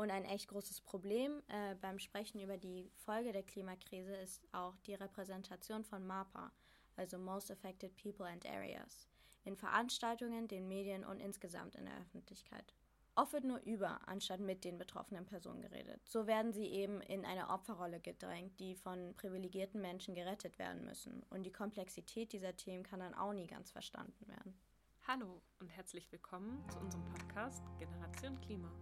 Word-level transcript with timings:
Und 0.00 0.10
ein 0.10 0.24
echt 0.24 0.48
großes 0.48 0.80
Problem 0.80 1.42
äh, 1.48 1.74
beim 1.74 1.98
Sprechen 1.98 2.40
über 2.40 2.56
die 2.56 2.90
Folge 3.04 3.32
der 3.32 3.42
Klimakrise 3.42 4.16
ist 4.16 4.48
auch 4.50 4.74
die 4.86 4.94
Repräsentation 4.94 5.84
von 5.84 6.06
MAPA, 6.06 6.52
also 6.96 7.18
Most 7.18 7.50
Affected 7.50 7.94
People 7.96 8.24
and 8.24 8.46
Areas, 8.46 9.06
in 9.44 9.56
Veranstaltungen, 9.56 10.48
den 10.48 10.68
Medien 10.68 11.04
und 11.04 11.20
insgesamt 11.20 11.74
in 11.74 11.84
der 11.84 11.98
Öffentlichkeit. 11.98 12.72
Oft 13.14 13.34
wird 13.34 13.44
nur 13.44 13.60
über, 13.64 14.00
anstatt 14.08 14.40
mit 14.40 14.64
den 14.64 14.78
betroffenen 14.78 15.26
Personen 15.26 15.60
geredet. 15.60 16.00
So 16.08 16.26
werden 16.26 16.54
sie 16.54 16.68
eben 16.68 17.02
in 17.02 17.26
eine 17.26 17.50
Opferrolle 17.50 18.00
gedrängt, 18.00 18.58
die 18.58 18.76
von 18.76 19.14
privilegierten 19.16 19.82
Menschen 19.82 20.14
gerettet 20.14 20.58
werden 20.58 20.82
müssen. 20.82 21.24
Und 21.28 21.42
die 21.42 21.52
Komplexität 21.52 22.32
dieser 22.32 22.56
Themen 22.56 22.84
kann 22.84 23.00
dann 23.00 23.12
auch 23.12 23.34
nie 23.34 23.46
ganz 23.46 23.70
verstanden 23.70 24.26
werden. 24.28 24.58
Hallo 25.06 25.42
und 25.58 25.68
herzlich 25.68 26.10
willkommen 26.10 26.64
zu 26.70 26.78
unserem 26.78 27.04
Podcast 27.04 27.62
Generation 27.78 28.40
Klima. 28.40 28.72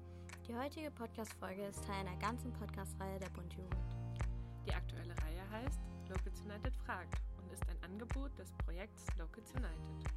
Die 0.49 0.57
heutige 0.57 0.91
Podcast-Folge 0.91 1.67
ist 1.67 1.85
Teil 1.85 2.07
einer 2.07 2.17
ganzen 2.17 2.51
Podcast-Reihe 2.55 3.19
der 3.19 3.29
Bund 3.29 3.53
Jugend. 3.53 3.77
Die 4.67 4.73
aktuelle 4.73 5.15
Reihe 5.23 5.43
heißt 5.51 5.79
Locals 6.09 6.41
United 6.41 6.75
fragt 6.75 7.21
und 7.37 7.53
ist 7.53 7.69
ein 7.69 7.77
Angebot 7.83 8.31
des 8.39 8.51
Projekts 8.65 9.05
Locals 9.19 9.53
United. 9.53 10.11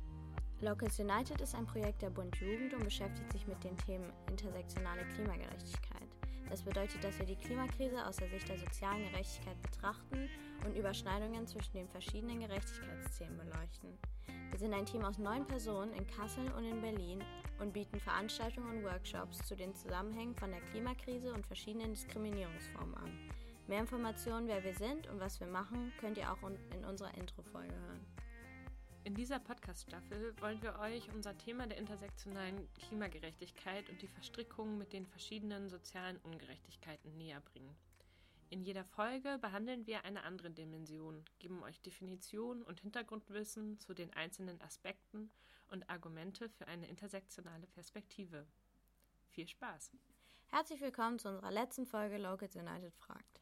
Locals 0.62 0.98
United 1.00 1.42
ist 1.42 1.54
ein 1.54 1.66
Projekt 1.66 2.02
der 2.02 2.12
Bund 2.12 2.34
Jugend 2.38 2.74
und 2.74 2.86
beschäftigt 2.86 3.30
sich 3.34 3.46
mit 3.46 3.62
den 3.62 3.76
Themen 3.80 4.10
intersektionale 4.30 5.04
Klimagerechtigkeit. 5.16 5.91
Das 6.52 6.64
bedeutet, 6.64 7.02
dass 7.02 7.18
wir 7.18 7.26
die 7.26 7.38
Klimakrise 7.38 8.06
aus 8.06 8.18
der 8.18 8.28
Sicht 8.28 8.50
der 8.50 8.60
sozialen 8.60 9.10
Gerechtigkeit 9.10 9.56
betrachten 9.62 10.30
und 10.66 10.76
Überschneidungen 10.76 11.48
zwischen 11.48 11.72
den 11.72 11.88
verschiedenen 11.88 12.42
Gerechtigkeitsthemen 12.42 13.38
beleuchten. 13.38 13.98
Wir 14.50 14.60
sind 14.60 14.74
ein 14.74 14.86
Team 14.86 15.06
aus 15.06 15.18
neun 15.18 15.48
Personen 15.48 15.94
in 15.94 16.06
Kassel 16.08 16.52
und 16.58 16.66
in 16.66 16.82
Berlin 16.82 17.24
und 17.62 17.72
bieten 17.72 18.02
Veranstaltungen 18.02 18.70
und 18.70 18.84
Workshops 18.84 19.38
zu 19.48 19.56
den 19.56 19.74
Zusammenhängen 19.74 20.36
von 20.36 20.52
der 20.52 20.60
Klimakrise 20.60 21.34
und 21.34 21.48
verschiedenen 21.48 21.94
Diskriminierungsformen 21.94 22.96
an. 22.96 23.18
Mehr 23.68 23.80
Informationen, 23.80 24.50
wer 24.50 24.62
wir 24.62 24.74
sind 24.74 25.08
und 25.08 25.22
was 25.22 25.40
wir 25.40 25.48
machen, 25.48 25.94
könnt 26.02 26.18
ihr 26.18 26.30
auch 26.30 26.50
in 26.76 26.84
unserer 26.84 27.16
Intro-Folge 27.16 27.74
hören. 27.74 28.06
In 29.04 29.16
dieser 29.16 29.40
Podcast-Staffel 29.40 30.40
wollen 30.42 30.62
wir 30.62 30.78
euch 30.78 31.12
unser 31.12 31.36
Thema 31.36 31.66
der 31.66 31.80
intersektionalen 31.80 32.72
Klimagerechtigkeit 32.76 33.90
und 33.90 34.00
die 34.00 34.08
Verstrickungen 34.08 34.78
mit 34.78 34.94
den 34.94 35.08
verschiedenen 35.08 35.70
sozialen 35.70 36.18
Ungerechtigkeiten 36.18 37.18
näher 37.18 37.42
bringen. 37.42 37.76
In 38.52 38.62
jeder 38.62 38.84
Folge 38.84 39.40
behandeln 39.42 39.88
wir 39.88 40.06
eine 40.06 40.22
andere 40.22 40.52
Dimension, 40.52 41.26
geben 41.40 41.64
euch 41.64 41.82
Definitionen 41.82 42.62
und 42.62 42.82
Hintergrundwissen 42.82 43.80
zu 43.80 43.96
den 43.96 44.14
einzelnen 44.14 44.62
Aspekten 44.62 45.32
und 45.72 45.90
Argumente 45.90 46.48
für 46.50 46.68
eine 46.68 46.88
intersektionale 46.88 47.66
Perspektive. 47.66 48.46
Viel 49.30 49.48
Spaß! 49.48 49.92
Herzlich 50.50 50.80
willkommen 50.80 51.18
zu 51.18 51.30
unserer 51.30 51.52
letzten 51.52 51.88
Folge 51.88 52.20
Locals 52.20 52.56
United 52.56 52.94
fragt. 52.94 53.42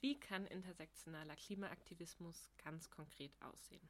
Wie 0.00 0.20
kann 0.20 0.46
intersektionaler 0.46 1.36
Klimaaktivismus 1.36 2.50
ganz 2.62 2.90
konkret 2.90 3.32
aussehen? 3.40 3.88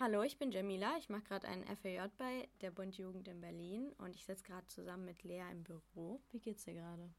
Hallo, 0.00 0.24
ich 0.24 0.38
bin 0.38 0.50
Jamila. 0.50 0.96
Ich 0.98 1.08
mache 1.08 1.22
gerade 1.22 1.46
einen 1.46 1.64
FAJ 1.64 2.08
bei 2.18 2.48
der 2.60 2.72
Bund 2.72 2.98
Jugend 2.98 3.28
in 3.28 3.40
Berlin 3.40 3.92
und 3.98 4.16
ich 4.16 4.24
sitze 4.24 4.42
gerade 4.42 4.66
zusammen 4.66 5.04
mit 5.04 5.22
Lea 5.22 5.44
im 5.52 5.62
Büro. 5.62 6.20
Wie 6.32 6.40
geht's 6.40 6.64
dir 6.64 6.74
gerade? 6.74 7.14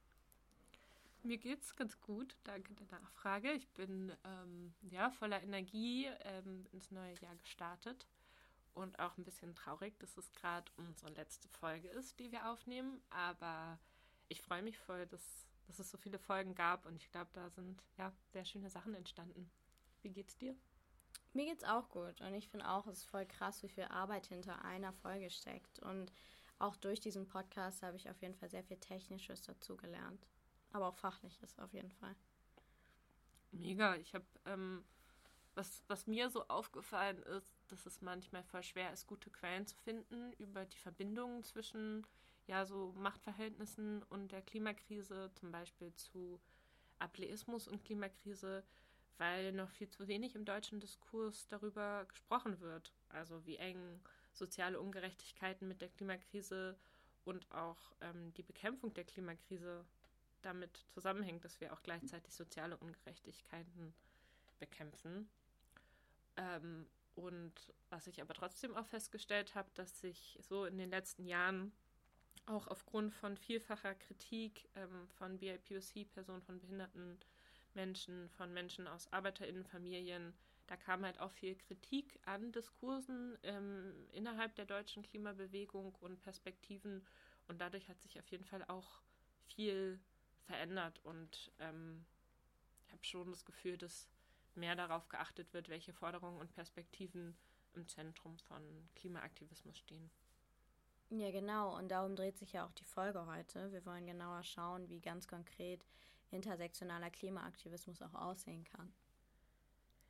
Mir 1.24 1.38
geht's 1.38 1.74
ganz 1.78 1.98
gut, 2.02 2.36
danke 2.44 2.74
der 2.74 3.00
Nachfrage. 3.00 3.54
Ich 3.54 3.70
bin 3.70 4.12
ähm, 4.26 4.74
ja 4.82 5.10
voller 5.10 5.42
Energie 5.42 6.08
ähm, 6.26 6.68
ins 6.74 6.92
neue 6.92 7.14
Jahr 7.22 7.38
gestartet 7.38 8.10
und 8.74 9.00
auch 9.00 9.18
ein 9.18 9.24
bisschen 9.24 9.56
traurig, 9.56 9.98
dass 10.00 10.18
es 10.18 10.30
gerade 10.34 10.70
unsere 10.76 11.12
letzte 11.14 11.48
Folge 11.48 11.88
ist, 11.88 12.20
die 12.20 12.34
wir 12.34 12.52
aufnehmen. 12.52 13.02
Aber 13.10 13.80
ich 14.28 14.42
freue 14.42 14.62
mich 14.62 14.78
voll, 14.78 15.08
dass, 15.08 15.48
dass 15.68 15.80
es 15.80 15.90
so 15.90 15.98
viele 15.98 16.20
Folgen 16.20 16.56
gab 16.56 16.86
und 16.86 16.98
ich 16.98 17.10
glaube, 17.10 17.30
da 17.32 17.50
sind 17.52 17.82
ja 17.98 18.12
sehr 18.34 18.44
schöne 18.44 18.70
Sachen 18.70 18.94
entstanden. 18.96 19.50
Wie 20.02 20.10
geht's 20.10 20.36
dir? 20.36 20.58
Mir 21.36 21.46
geht's 21.46 21.64
auch 21.64 21.90
gut 21.90 22.22
und 22.22 22.34
ich 22.34 22.48
finde 22.48 22.68
auch, 22.70 22.88
es 22.88 23.00
ist 23.00 23.06
voll 23.06 23.26
krass, 23.26 23.62
wie 23.62 23.70
viel 23.70 23.84
Arbeit 23.86 24.28
hinter 24.28 24.64
einer 24.66 24.94
Folge 24.94 25.30
steckt 25.30 25.80
und 25.80 26.12
auch 26.58 26.76
durch 26.78 27.00
diesen 27.00 27.28
Podcast 27.28 27.84
habe 27.84 27.98
ich 27.98 28.10
auf 28.10 28.22
jeden 28.22 28.36
Fall 28.36 28.50
sehr 28.50 28.64
viel 28.64 28.78
Technisches 28.78 29.44
dazugelernt 29.44 30.26
aber 30.76 30.90
auch 30.90 30.98
fachlich 30.98 31.42
ist 31.42 31.60
auf 31.60 31.74
jeden 31.74 31.92
Fall. 31.92 32.16
Mega. 33.52 33.96
Ich 33.96 34.14
habe, 34.14 34.26
ähm, 34.46 34.84
was, 35.54 35.84
was 35.88 36.06
mir 36.06 36.30
so 36.30 36.46
aufgefallen 36.50 37.24
ist, 37.24 37.56
dass 37.70 37.86
es 37.86 38.02
manchmal 38.02 38.44
voll 38.44 38.62
schwer 38.62 38.92
ist, 38.92 39.08
gute 39.08 39.30
Quellen 39.30 39.66
zu 39.66 39.78
finden 39.78 40.34
über 40.34 40.66
die 40.66 40.78
Verbindungen 40.78 41.44
zwischen 41.44 42.06
ja 42.48 42.66
so 42.66 42.94
Machtverhältnissen 42.98 44.04
und 44.04 44.34
der 44.34 44.42
Klimakrise, 44.42 45.32
zum 45.34 45.52
Beispiel 45.52 45.94
zu 45.96 46.42
Ableismus 47.00 47.70
und 47.70 47.84
Klimakrise, 47.86 48.64
weil 49.18 49.52
noch 49.52 49.70
viel 49.72 49.90
zu 49.90 50.08
wenig 50.08 50.36
im 50.36 50.46
deutschen 50.46 50.80
Diskurs 50.80 51.48
darüber 51.48 52.06
gesprochen 52.06 52.60
wird. 52.60 52.94
Also 53.10 53.46
wie 53.46 53.58
eng 53.58 54.02
soziale 54.34 54.80
Ungerechtigkeiten 54.80 55.68
mit 55.68 55.82
der 55.82 55.90
Klimakrise 55.90 56.78
und 57.24 57.50
auch 57.52 57.78
ähm, 58.02 58.34
die 58.34 58.44
Bekämpfung 58.44 58.94
der 58.94 59.06
Klimakrise 59.06 59.86
damit 60.42 60.86
zusammenhängt, 60.90 61.44
dass 61.44 61.60
wir 61.60 61.74
auch 61.74 61.82
gleichzeitig 61.82 62.34
soziale 62.34 62.78
Ungerechtigkeiten 62.78 63.94
bekämpfen. 64.60 65.28
Ähm, 66.38 66.86
und 67.16 67.74
was 67.90 68.08
ich 68.08 68.22
aber 68.22 68.34
trotzdem 68.34 68.76
auch 68.76 68.86
festgestellt 68.86 69.56
habe, 69.56 69.70
dass 69.74 70.02
sich 70.02 70.38
so 70.42 70.66
in 70.66 70.78
den 70.78 70.90
letzten 70.90 71.26
Jahren 71.26 71.72
auch 72.46 72.68
aufgrund 72.68 73.14
von 73.14 73.38
vielfacher 73.38 73.96
Kritik 73.96 74.70
ähm, 74.76 75.08
von 75.18 75.40
BIPOC-Personen, 75.40 76.42
von 76.44 76.60
behinderten 76.60 77.18
Menschen, 77.76 78.30
von 78.30 78.54
Menschen 78.54 78.88
aus 78.88 79.12
ArbeiterInnenfamilien, 79.12 80.34
da 80.68 80.78
kam 80.78 81.06
halt 81.06 81.20
auch 81.20 81.32
viel 81.32 81.56
Kritik 81.56 82.20
an 82.26 82.52
Diskursen 82.52 83.38
ähm, 83.44 83.94
innerhalb 84.12 84.56
der 84.56 84.66
deutschen 84.66 85.04
Klimabewegung 85.04 85.94
und 85.96 86.20
Perspektiven. 86.22 87.06
Und 87.48 87.62
dadurch 87.62 87.88
hat 87.88 88.02
sich 88.02 88.18
auf 88.20 88.28
jeden 88.30 88.46
Fall 88.46 88.64
auch 88.66 89.02
viel 89.46 90.00
verändert 90.46 91.00
und 91.04 91.52
ähm, 91.60 92.06
ich 92.86 92.92
habe 92.92 93.04
schon 93.04 93.32
das 93.32 93.46
Gefühl, 93.46 93.78
dass 93.78 94.08
mehr 94.56 94.76
darauf 94.76 95.10
geachtet 95.10 95.54
wird, 95.54 95.70
welche 95.70 95.94
Forderungen 95.94 96.40
und 96.40 96.52
Perspektiven 96.54 97.36
im 97.74 97.88
Zentrum 97.88 98.38
von 98.40 98.62
Klimaaktivismus 98.96 99.78
stehen. 99.78 100.10
Ja, 101.10 101.30
genau. 101.32 101.78
Und 101.78 101.90
darum 101.90 102.16
dreht 102.16 102.38
sich 102.38 102.54
ja 102.54 102.66
auch 102.66 102.72
die 102.72 102.84
Folge 102.84 103.26
heute. 103.28 103.72
Wir 103.72 103.86
wollen 103.86 104.06
genauer 104.06 104.44
schauen, 104.44 104.90
wie 104.90 105.00
ganz 105.00 105.28
konkret 105.28 105.86
intersektionaler 106.32 107.10
Klimaaktivismus 107.10 108.02
auch 108.02 108.14
aussehen 108.14 108.64
kann. 108.64 108.94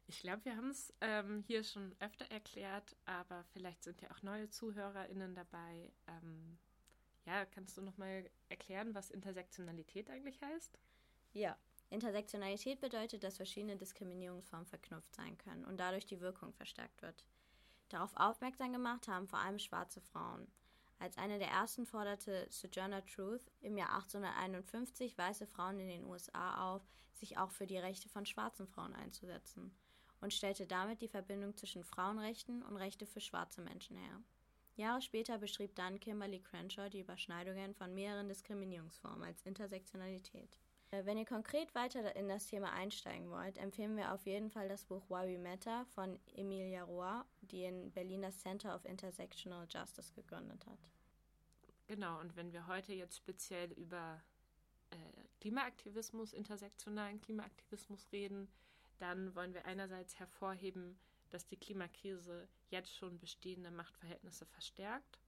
Ich 0.08 0.20
glaube, 0.20 0.46
wir 0.46 0.56
haben 0.56 0.70
es 0.70 0.94
ähm, 1.02 1.44
hier 1.48 1.64
schon 1.64 1.96
öfter 2.00 2.26
erklärt, 2.26 2.96
aber 3.06 3.44
vielleicht 3.54 3.84
sind 3.84 4.02
ja 4.02 4.12
auch 4.12 4.22
neue 4.22 4.50
ZuhörerInnen 4.50 5.34
dabei. 5.34 5.92
Ähm, 6.08 6.60
ja, 7.26 7.46
kannst 7.46 7.76
du 7.78 7.82
nochmal 7.82 8.30
erklären, 8.50 8.94
was 8.94 9.10
Intersektionalität 9.10 10.10
eigentlich 10.12 10.40
heißt? 10.42 10.78
Ja, 11.34 11.58
Intersektionalität 11.90 12.82
bedeutet, 12.82 13.24
dass 13.24 13.38
verschiedene 13.38 13.78
Diskriminierungsformen 13.78 14.68
verknüpft 14.68 15.14
sein 15.16 15.38
können 15.40 15.66
und 15.66 15.78
dadurch 15.80 16.06
die 16.06 16.22
Wirkung 16.22 16.54
verstärkt 16.54 17.02
wird. 17.02 17.26
Darauf 17.90 18.16
aufmerksam 18.16 18.74
gemacht 18.74 19.08
haben 19.08 19.28
vor 19.28 19.40
allem 19.40 19.60
schwarze 19.60 20.02
Frauen. 20.02 20.48
Als 21.00 21.18
eine 21.18 21.40
der 21.40 21.50
ersten 21.50 21.86
forderte 21.86 22.48
Sojourner 22.50 23.06
Truth 23.06 23.52
im 23.62 23.78
Jahr 23.78 23.94
1851 23.96 25.18
weiße 25.18 25.46
Frauen 25.46 25.80
in 25.80 25.88
den 25.88 26.06
USA 26.06 26.74
auf, 26.74 26.82
sich 27.14 27.38
auch 27.38 27.52
für 27.52 27.68
die 27.68 27.78
Rechte 27.78 28.10
von 28.10 28.26
schwarzen 28.26 28.68
Frauen 28.68 28.96
einzusetzen 28.96 29.76
und 30.22 30.34
stellte 30.34 30.66
damit 30.66 31.02
die 31.02 31.08
Verbindung 31.08 31.56
zwischen 31.56 31.84
Frauenrechten 31.84 32.64
und 32.64 32.78
Rechte 32.78 33.06
für 33.06 33.22
schwarze 33.22 33.62
Menschen 33.62 33.98
her. 33.98 34.22
Jahre 34.76 35.02
später 35.02 35.38
beschrieb 35.38 35.76
dann 35.76 36.00
Kimberly 36.00 36.42
Crenshaw 36.42 36.90
die 36.90 37.00
Überschneidungen 37.00 37.74
von 37.74 37.94
mehreren 37.94 38.28
Diskriminierungsformen 38.28 39.24
als 39.24 39.42
Intersektionalität. 39.44 40.58
Äh, 40.92 41.06
wenn 41.06 41.18
ihr 41.18 41.26
konkret 41.26 41.74
weiter 41.76 42.16
in 42.16 42.28
das 42.28 42.48
Thema 42.48 42.74
einsteigen 42.74 43.30
wollt, 43.30 43.58
empfehlen 43.58 43.96
wir 43.96 44.14
auf 44.14 44.26
jeden 44.26 44.50
Fall 44.50 44.68
das 44.68 44.84
Buch 44.84 45.04
Why 45.10 45.34
We 45.34 45.40
Matter 45.40 45.86
von 45.94 46.20
Emilia 46.36 46.84
Roy, 46.84 47.24
die 47.46 47.64
in 47.64 47.92
Berlin 47.92 48.22
das 48.22 48.40
Center 48.40 48.76
of 48.76 48.86
Intersectional 48.86 49.68
Justice 49.70 50.14
gegründet 50.14 50.66
hat. 50.66 50.80
Genau, 51.88 52.20
und 52.20 52.36
wenn 52.36 52.52
wir 52.52 52.68
heute 52.68 52.94
jetzt 52.94 53.18
speziell 53.18 53.72
über 53.74 54.22
äh, 54.90 54.96
Klimaaktivismus, 55.40 56.34
intersektionalen 56.34 57.22
Klimaaktivismus 57.22 58.12
reden, 58.12 58.48
dann 58.98 59.36
wollen 59.36 59.54
wir 59.54 59.66
einerseits 59.66 60.18
hervorheben, 60.18 60.98
dass 61.30 61.46
die 61.48 61.58
Klimakrise 61.58 62.48
jetzt 62.70 62.96
schon 62.96 63.20
bestehende 63.20 63.72
Machtverhältnisse 63.72 64.46
verstärkt, 64.46 65.20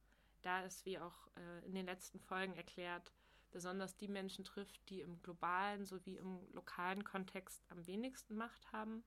da 0.42 0.64
es, 0.64 0.86
wie 0.86 1.00
auch 1.00 1.28
äh, 1.36 1.66
in 1.66 1.76
den 1.76 1.86
letzten 1.86 2.20
Folgen 2.20 2.56
erklärt, 2.56 3.12
besonders 3.52 3.98
die 3.98 4.08
Menschen 4.08 4.44
trifft, 4.44 4.90
die 4.90 5.02
im 5.02 5.22
globalen 5.22 5.86
sowie 5.86 6.18
im 6.18 6.40
lokalen 6.54 7.04
Kontext 7.04 7.64
am 7.70 7.86
wenigsten 7.88 8.36
Macht 8.36 8.72
haben. 8.72 9.04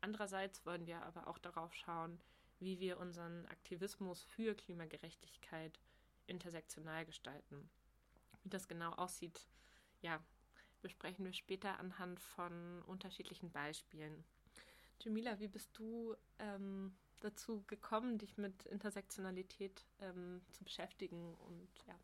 Andererseits 0.00 0.64
wollen 0.64 0.86
wir 0.86 1.02
aber 1.02 1.28
auch 1.28 1.38
darauf 1.38 1.74
schauen, 1.74 2.20
wie 2.60 2.78
wir 2.78 2.98
unseren 2.98 3.46
Aktivismus 3.46 4.22
für 4.22 4.54
Klimagerechtigkeit 4.54 5.80
intersektional 6.26 7.04
gestalten. 7.04 7.68
Wie 8.42 8.50
das 8.50 8.68
genau 8.68 8.92
aussieht, 8.92 9.48
ja, 10.02 10.22
besprechen 10.82 11.24
wir 11.24 11.32
später 11.32 11.78
anhand 11.78 12.20
von 12.20 12.82
unterschiedlichen 12.82 13.50
Beispielen. 13.50 14.24
Jamila, 15.00 15.38
wie 15.40 15.48
bist 15.48 15.76
du 15.78 16.14
ähm, 16.38 16.94
dazu 17.20 17.64
gekommen, 17.66 18.18
dich 18.18 18.36
mit 18.36 18.66
Intersektionalität 18.66 19.84
ähm, 20.00 20.42
zu 20.50 20.64
beschäftigen 20.64 21.34
und 21.46 21.68
ja, 21.86 21.94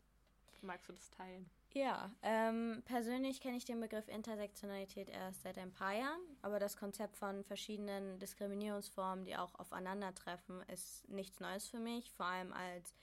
magst 0.61 0.89
du 0.89 0.93
das 0.93 1.09
teilen? 1.11 1.49
Ja, 1.73 2.11
ähm, 2.23 2.81
persönlich 2.85 3.39
kenne 3.39 3.57
ich 3.57 3.65
den 3.65 3.79
Begriff 3.79 4.07
Intersektionalität 4.07 5.09
erst 5.09 5.43
seit 5.43 5.57
ein 5.57 5.71
paar 5.71 5.93
Jahren, 5.93 6.21
aber 6.41 6.59
das 6.59 6.77
Konzept 6.77 7.17
von 7.17 7.43
verschiedenen 7.43 8.19
Diskriminierungsformen, 8.19 9.25
die 9.25 9.35
auch 9.35 9.53
aufeinandertreffen, 9.55 10.61
ist 10.73 11.07
nichts 11.07 11.39
Neues 11.39 11.67
für 11.67 11.79
mich. 11.79 12.11
Vor 12.13 12.25
allem 12.25 12.53
als 12.53 12.95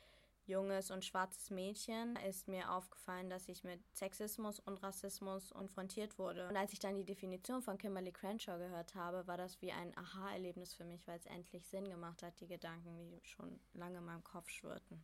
junges 0.46 0.90
und 0.90 1.04
schwarzes 1.04 1.50
Mädchen 1.50 2.16
ist 2.28 2.48
mir 2.48 2.70
aufgefallen, 2.70 3.30
dass 3.30 3.48
ich 3.48 3.64
mit 3.64 3.80
Sexismus 3.94 4.60
und 4.60 4.82
Rassismus 4.82 5.50
konfrontiert 5.50 6.18
wurde. 6.18 6.48
Und 6.48 6.56
als 6.56 6.72
ich 6.72 6.78
dann 6.78 6.96
die 6.96 7.04
Definition 7.04 7.62
von 7.62 7.78
Kimberly 7.78 8.12
Crenshaw 8.12 8.58
gehört 8.58 8.94
habe, 8.94 9.26
war 9.26 9.36
das 9.36 9.60
wie 9.62 9.72
ein 9.72 9.96
Aha-Erlebnis 9.96 10.74
für 10.74 10.84
mich, 10.84 11.06
weil 11.06 11.18
es 11.18 11.26
endlich 11.26 11.66
Sinn 11.66 11.88
gemacht 11.88 12.22
hat, 12.22 12.38
die 12.40 12.48
Gedanken, 12.48 12.96
die 12.98 13.20
schon 13.22 13.60
lange 13.72 13.98
in 13.98 14.04
meinem 14.04 14.24
Kopf 14.24 14.50
schwirrten. 14.50 15.02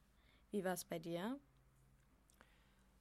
Wie 0.50 0.64
war 0.64 0.74
es 0.74 0.84
bei 0.84 0.98
dir? 0.98 1.38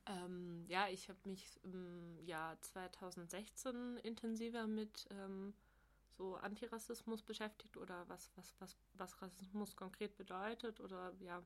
Ähm, 0.05 0.65
ja, 0.67 0.87
ich 0.87 1.09
habe 1.09 1.19
mich 1.25 1.59
im 1.63 2.17
Jahr 2.25 2.59
2016 2.61 3.97
intensiver 3.97 4.67
mit 4.67 5.07
ähm, 5.11 5.53
so 6.17 6.35
Antirassismus 6.35 7.21
beschäftigt 7.21 7.77
oder 7.77 8.07
was, 8.09 8.31
was, 8.35 8.53
was, 8.59 8.75
was 8.93 9.21
Rassismus 9.21 9.75
konkret 9.75 10.17
bedeutet 10.17 10.79
oder 10.79 11.13
ja, 11.19 11.41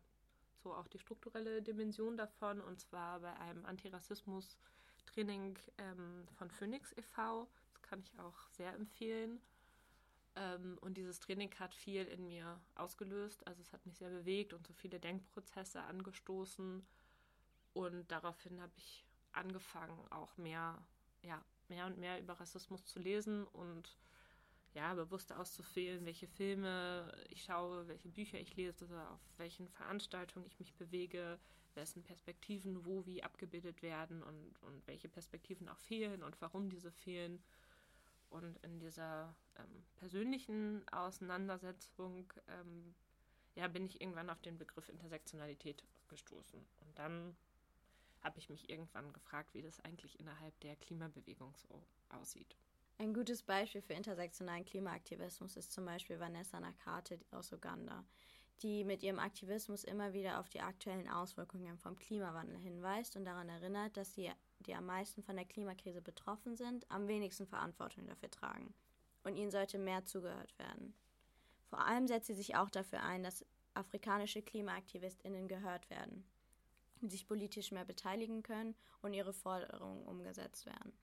so 0.64 0.74
auch 0.74 0.88
die 0.88 1.00
strukturelle 1.00 1.62
Dimension 1.62 2.18
davon 2.18 2.62
und 2.62 2.80
zwar 2.80 3.20
bei 3.20 3.34
einem 3.38 3.66
Antirassismus-Training 3.66 5.60
ähm, 5.78 6.28
von 6.38 6.50
Phoenix 6.50 6.92
e.V. 6.94 7.48
Das 7.74 7.82
kann 7.82 8.00
ich 8.00 8.18
auch 8.20 8.50
sehr 8.50 8.74
empfehlen. 8.74 9.42
Ähm, 10.36 10.78
und 10.82 10.98
dieses 10.98 11.20
Training 11.20 11.54
hat 11.60 11.76
viel 11.76 12.06
in 12.06 12.26
mir 12.26 12.60
ausgelöst. 12.76 13.46
Also 13.46 13.62
es 13.62 13.72
hat 13.74 13.86
mich 13.86 13.98
sehr 13.98 14.10
bewegt 14.10 14.54
und 14.54 14.66
so 14.66 14.74
viele 14.74 15.00
Denkprozesse 15.00 15.82
angestoßen. 15.84 16.86
Und 17.74 18.12
daraufhin 18.12 18.62
habe 18.62 18.74
ich 18.78 19.06
angefangen, 19.32 20.00
auch 20.12 20.38
mehr, 20.38 20.78
ja, 21.22 21.44
mehr 21.70 21.86
und 21.86 21.98
mehr 21.98 22.20
über 22.20 22.34
Rassismus 22.40 22.86
zu 22.86 23.00
lesen 23.00 23.46
und 23.48 23.98
ja, 24.74 24.94
bewusst 24.94 25.32
auszuwählen, 25.32 26.06
welche 26.06 26.28
Filme 26.28 27.12
ich 27.30 27.44
schaue, 27.44 27.88
welche 27.88 28.10
Bücher 28.10 28.40
ich 28.40 28.56
lese, 28.56 28.88
auf 29.10 29.20
welchen 29.38 29.70
Veranstaltungen 29.70 30.46
ich 30.48 30.60
mich 30.60 30.74
bewege, 30.74 31.40
wessen 31.76 32.04
Perspektiven 32.04 32.86
wo 32.86 33.06
wie 33.06 33.24
abgebildet 33.24 33.82
werden 33.82 34.24
und, 34.24 34.62
und 34.64 34.86
welche 34.88 35.10
Perspektiven 35.10 35.68
auch 35.70 35.80
fehlen 35.80 36.24
und 36.24 36.40
warum 36.42 36.70
diese 36.70 36.92
fehlen. 36.92 37.44
Und 38.30 38.58
in 38.64 38.80
dieser 38.80 39.36
ähm, 39.58 39.84
persönlichen 39.96 40.88
Auseinandersetzung 40.90 42.34
ähm, 42.48 42.96
ja, 43.56 43.68
bin 43.68 43.86
ich 43.86 44.02
irgendwann 44.02 44.32
auf 44.32 44.42
den 44.42 44.58
Begriff 44.58 44.90
Intersektionalität 44.90 45.84
gestoßen. 46.08 46.60
Und 46.60 46.98
dann 46.98 47.36
habe 48.24 48.40
ich 48.40 48.50
mich 48.50 48.70
irgendwann 48.70 49.12
gefragt, 49.14 49.54
wie 49.54 49.62
das 49.62 49.80
eigentlich 49.82 50.20
innerhalb 50.20 50.58
der 50.62 50.76
Klimabewegung 50.78 51.54
so 51.58 51.84
aussieht. 52.10 52.56
Ein 52.98 53.14
gutes 53.14 53.42
Beispiel 53.44 53.82
für 53.82 53.94
intersektionalen 53.94 54.66
Klimaaktivismus 54.66 55.58
ist 55.58 55.74
zum 55.74 55.86
Beispiel 55.86 56.20
Vanessa 56.20 56.60
Nakate 56.60 57.20
aus 57.32 57.52
Uganda, 57.52 58.06
die 58.62 58.84
mit 58.84 59.04
ihrem 59.04 59.20
Aktivismus 59.20 59.84
immer 59.84 60.14
wieder 60.14 60.40
auf 60.40 60.48
die 60.50 60.62
aktuellen 60.62 61.10
Auswirkungen 61.10 61.78
vom 61.78 61.98
Klimawandel 61.98 62.58
hinweist 62.58 63.16
und 63.16 63.26
daran 63.26 63.50
erinnert, 63.50 63.98
dass 63.98 64.14
sie, 64.14 64.32
die 64.60 64.76
am 64.76 64.86
meisten 64.86 65.24
von 65.24 65.36
der 65.36 65.46
Klimakrise 65.46 66.02
betroffen 66.02 66.56
sind, 66.56 66.90
am 66.90 67.08
wenigsten 67.08 67.48
Verantwortung 67.48 68.06
dafür 68.08 68.30
tragen. 68.30 68.74
Und 69.24 69.36
ihnen 69.36 69.52
sollte 69.52 69.80
mehr 69.80 70.06
zugehört 70.06 70.58
werden. 70.60 70.94
Vor 71.66 71.86
allem 71.86 72.08
setzt 72.08 72.28
sie 72.28 72.36
sich 72.36 72.56
auch 72.56 72.70
dafür 72.70 73.02
ein, 73.02 73.24
dass 73.24 73.46
afrikanische 73.74 74.42
KlimaaktivistInnen 74.42 75.48
gehört 75.48 75.90
werden, 75.90 76.24
sich 77.10 77.28
politisch 77.28 77.72
mehr 77.72 77.86
beteiligen 77.86 78.44
können 78.44 78.76
und 79.02 79.14
ihre 79.14 79.34
Forderungen 79.34 80.06
umgesetzt 80.06 80.66
werden. 80.66 80.94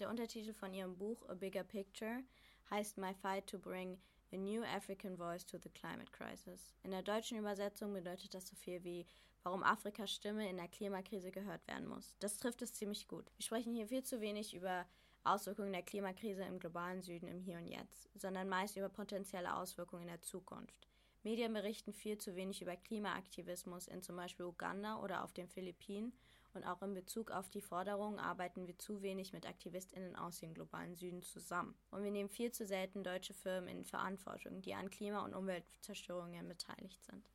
Der 0.00 0.08
Untertitel 0.08 0.52
von 0.52 0.74
ihrem 0.74 0.96
Buch 0.96 1.28
A 1.28 1.34
Bigger 1.34 1.64
Picture 1.64 2.22
heißt 2.70 2.98
My 2.98 3.14
Fight 3.14 3.46
to 3.46 3.58
Bring 3.58 3.98
a 4.32 4.36
New 4.36 4.62
African 4.64 5.16
Voice 5.16 5.46
to 5.46 5.58
the 5.58 5.68
Climate 5.68 6.10
Crisis. 6.10 6.74
In 6.82 6.90
der 6.90 7.02
deutschen 7.02 7.38
Übersetzung 7.38 7.92
bedeutet 7.92 8.34
das 8.34 8.48
so 8.48 8.56
viel 8.56 8.82
wie 8.82 9.06
Warum 9.44 9.62
Afrikas 9.62 10.10
Stimme 10.10 10.48
in 10.48 10.56
der 10.56 10.68
Klimakrise 10.68 11.30
gehört 11.30 11.66
werden 11.68 11.86
muss. 11.86 12.16
Das 12.18 12.38
trifft 12.38 12.62
es 12.62 12.72
ziemlich 12.72 13.06
gut. 13.06 13.30
Wir 13.36 13.44
sprechen 13.44 13.74
hier 13.74 13.86
viel 13.86 14.02
zu 14.02 14.20
wenig 14.22 14.54
über 14.54 14.86
Auswirkungen 15.22 15.72
der 15.72 15.82
Klimakrise 15.82 16.42
im 16.44 16.58
globalen 16.58 17.02
Süden 17.02 17.28
im 17.28 17.40
Hier 17.40 17.58
und 17.58 17.66
Jetzt, 17.66 18.08
sondern 18.14 18.48
meist 18.48 18.76
über 18.76 18.88
potenzielle 18.88 19.54
Auswirkungen 19.54 20.02
in 20.02 20.08
der 20.08 20.22
Zukunft. 20.22 20.88
Medien 21.24 21.52
berichten 21.52 21.92
viel 21.92 22.18
zu 22.18 22.36
wenig 22.36 22.62
über 22.62 22.76
Klimaaktivismus 22.76 23.88
in 23.88 24.02
zum 24.02 24.16
Beispiel 24.16 24.46
Uganda 24.46 25.00
oder 25.02 25.24
auf 25.24 25.32
den 25.32 25.48
Philippinen 25.48 26.12
und 26.54 26.64
auch 26.64 26.82
in 26.82 26.94
Bezug 26.94 27.30
auf 27.32 27.50
die 27.50 27.60
Forderungen 27.60 28.18
arbeiten 28.20 28.66
wir 28.66 28.78
zu 28.78 29.02
wenig 29.02 29.32
mit 29.32 29.46
AktivistInnen 29.46 30.14
aus 30.14 30.38
dem 30.38 30.54
globalen 30.54 30.94
Süden 30.94 31.22
zusammen. 31.22 31.74
Und 31.90 32.04
wir 32.04 32.12
nehmen 32.12 32.28
viel 32.28 32.52
zu 32.52 32.64
selten 32.66 33.02
deutsche 33.02 33.34
Firmen 33.34 33.68
in 33.68 33.84
Verantwortung, 33.84 34.62
die 34.62 34.74
an 34.74 34.90
Klima- 34.90 35.24
und 35.24 35.34
Umweltzerstörungen 35.34 36.46
beteiligt 36.46 37.02
sind. 37.04 37.28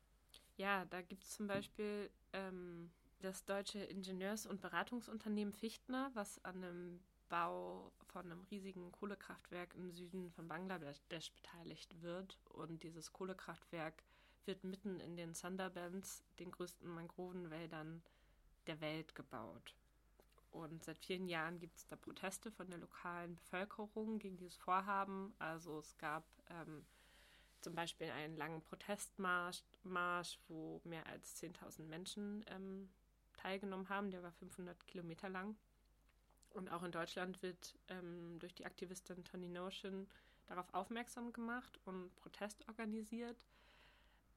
Ja, 0.56 0.84
da 0.86 1.02
gibt 1.02 1.24
es 1.24 1.30
zum 1.30 1.46
Beispiel 1.46 2.10
ähm, 2.32 2.90
das 3.20 3.44
deutsche 3.44 3.80
Ingenieurs- 3.80 4.46
und 4.46 4.60
Beratungsunternehmen 4.60 5.52
Fichtner, 5.52 6.10
was 6.14 6.42
an 6.44 6.56
einem 6.56 7.00
Bau 7.28 7.92
von 8.10 8.26
einem 8.26 8.44
riesigen 8.50 8.92
Kohlekraftwerk 8.92 9.74
im 9.74 9.90
Süden 9.92 10.30
von 10.32 10.48
Bangladesch 10.48 11.32
beteiligt 11.32 12.02
wird. 12.02 12.38
Und 12.50 12.82
dieses 12.82 13.12
Kohlekraftwerk 13.12 14.02
wird 14.44 14.64
mitten 14.64 15.00
in 15.00 15.16
den 15.16 15.34
Sundarbans, 15.34 16.24
den 16.38 16.50
größten 16.50 16.88
Mangrovenwäldern 16.88 18.02
der 18.66 18.80
Welt 18.80 19.14
gebaut. 19.14 19.74
Und 20.50 20.82
seit 20.82 20.98
vielen 20.98 21.28
Jahren 21.28 21.60
gibt 21.60 21.76
es 21.76 21.86
da 21.86 21.96
Proteste 21.96 22.50
von 22.50 22.68
der 22.68 22.78
lokalen 22.78 23.36
Bevölkerung 23.36 24.18
gegen 24.18 24.36
dieses 24.36 24.56
Vorhaben. 24.56 25.32
Also 25.38 25.78
es 25.78 25.96
gab 25.98 26.24
ähm, 26.50 26.84
zum 27.60 27.74
Beispiel 27.74 28.10
einen 28.10 28.36
langen 28.36 28.62
Protestmarsch, 28.62 29.62
Marsch, 29.84 30.38
wo 30.48 30.80
mehr 30.84 31.06
als 31.06 31.40
10.000 31.42 31.82
Menschen 31.84 32.44
ähm, 32.48 32.90
teilgenommen 33.36 33.88
haben. 33.88 34.10
Der 34.10 34.22
war 34.22 34.32
500 34.32 34.86
Kilometer 34.86 35.28
lang. 35.28 35.56
Und 36.52 36.70
auch 36.70 36.82
in 36.82 36.92
Deutschland 36.92 37.42
wird 37.42 37.78
ähm, 37.88 38.38
durch 38.38 38.54
die 38.54 38.66
Aktivistin 38.66 39.24
Tony 39.24 39.48
Notion 39.48 40.08
darauf 40.46 40.72
aufmerksam 40.74 41.32
gemacht 41.32 41.78
und 41.84 42.14
Protest 42.16 42.66
organisiert. 42.68 43.44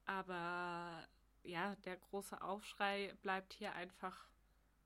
Aber 0.05 1.07
ja, 1.43 1.75
der 1.85 1.97
große 1.97 2.41
Aufschrei 2.41 3.13
bleibt 3.21 3.53
hier 3.53 3.73
einfach 3.73 4.27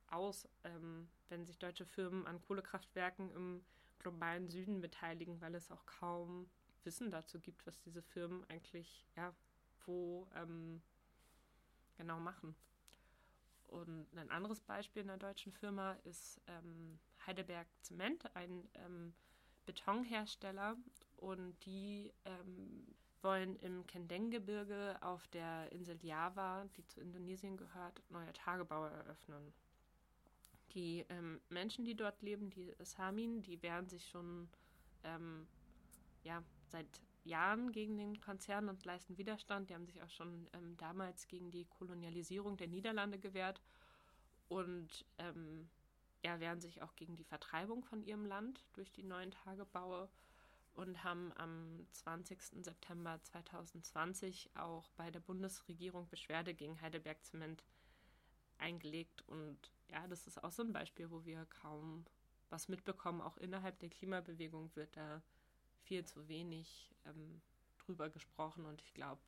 aus, 0.10 0.48
ähm, 0.64 1.10
wenn 1.30 1.46
sich 1.46 1.58
deutsche 1.58 1.86
Firmen 1.86 2.26
an 2.28 2.42
Kohlekraftwerken 2.42 3.32
im 3.32 3.64
globalen 4.00 4.48
Süden 4.48 4.80
beteiligen, 4.80 5.42
weil 5.42 5.56
es 5.56 5.72
auch 5.72 5.86
kaum 5.86 6.50
Wissen 6.84 7.12
dazu 7.12 7.40
gibt, 7.40 7.68
was 7.68 7.82
diese 7.82 8.02
Firmen 8.02 8.46
eigentlich, 8.50 9.06
ja, 9.18 9.34
wo 9.86 10.28
ähm, 10.36 10.82
genau 11.98 12.20
machen. 12.20 12.56
Und 13.68 14.08
ein 14.16 14.30
anderes 14.32 14.62
Beispiel 14.62 15.04
einer 15.04 15.18
deutschen 15.18 15.52
Firma 15.52 15.94
ist 16.04 16.42
ähm, 16.48 17.00
Heidelberg 17.26 17.68
Zement, 17.82 18.36
ein 18.36 18.68
ähm, 18.76 19.14
Betonhersteller. 19.66 20.78
Und 21.18 21.56
die 21.66 22.12
ähm, 22.26 22.96
wollen 23.22 23.56
im 23.58 23.86
Kendeng-Gebirge 23.88 24.98
auf 25.02 25.28
der 25.28 25.72
Insel 25.72 25.98
Java, 26.04 26.66
die 26.78 26.86
zu 26.88 27.02
Indonesien 27.02 27.58
gehört, 27.58 28.02
neue 28.10 28.32
Tagebaue 28.34 28.90
eröffnen. 28.90 29.54
Die 30.74 31.06
ähm, 31.10 31.42
Menschen, 31.50 31.86
die 31.86 31.96
dort 31.96 32.22
leben, 32.22 32.50
die 32.50 32.74
Samin, 32.80 33.42
die 33.42 33.62
wehren 33.64 33.88
sich 33.88 34.08
schon 34.08 34.48
ähm, 35.04 35.48
ja, 36.24 36.44
seit 36.68 36.88
Jahren 37.28 37.72
gegen 37.72 37.98
den 37.98 38.20
Konzern 38.22 38.70
und 38.70 38.84
leisten 38.86 39.18
Widerstand. 39.18 39.70
Die 39.70 39.76
haben 39.76 39.86
sich 39.86 40.02
auch 40.02 40.10
schon 40.10 40.48
ähm, 40.54 40.78
damals 40.78 41.28
gegen 41.28 41.52
die 41.52 41.66
Kolonialisierung 41.66 42.58
der 42.58 42.68
Niederlande 42.68 43.20
gewehrt 43.20 43.62
und 44.48 45.06
ähm, 45.18 45.70
ja, 46.24 46.40
wehren 46.40 46.62
sich 46.62 46.82
auch 46.82 46.96
gegen 46.96 47.16
die 47.16 47.24
Vertreibung 47.24 47.84
von 47.84 48.04
ihrem 48.04 48.26
Land 48.26 48.64
durch 48.74 48.92
die 48.92 49.04
neuen 49.04 49.32
Tagebaue 49.32 50.10
und 50.74 51.04
haben 51.04 51.32
am 51.38 51.86
20. 51.92 52.64
September 52.64 53.20
2020 53.24 54.52
auch 54.56 54.90
bei 54.92 55.10
der 55.10 55.20
Bundesregierung 55.20 56.08
Beschwerde 56.10 56.54
gegen 56.54 56.80
Heidelberg 56.82 57.24
Zement 57.26 57.64
eingelegt. 58.60 59.24
Und 59.28 59.58
ja, 59.90 60.08
das 60.08 60.28
ist 60.28 60.44
auch 60.44 60.52
so 60.52 60.64
ein 60.64 60.74
Beispiel, 60.74 61.10
wo 61.10 61.26
wir 61.26 61.46
kaum 61.46 62.06
was 62.50 62.68
mitbekommen. 62.68 63.22
Auch 63.22 63.38
innerhalb 63.38 63.80
der 63.80 63.90
Klimabewegung 63.90 64.76
wird 64.76 64.96
da 64.96 65.22
viel 65.88 66.06
zu 66.06 66.28
wenig 66.28 66.90
ähm, 67.06 67.42
drüber 67.78 68.10
gesprochen. 68.10 68.66
Und 68.66 68.82
ich 68.82 68.94
glaube, 68.94 69.22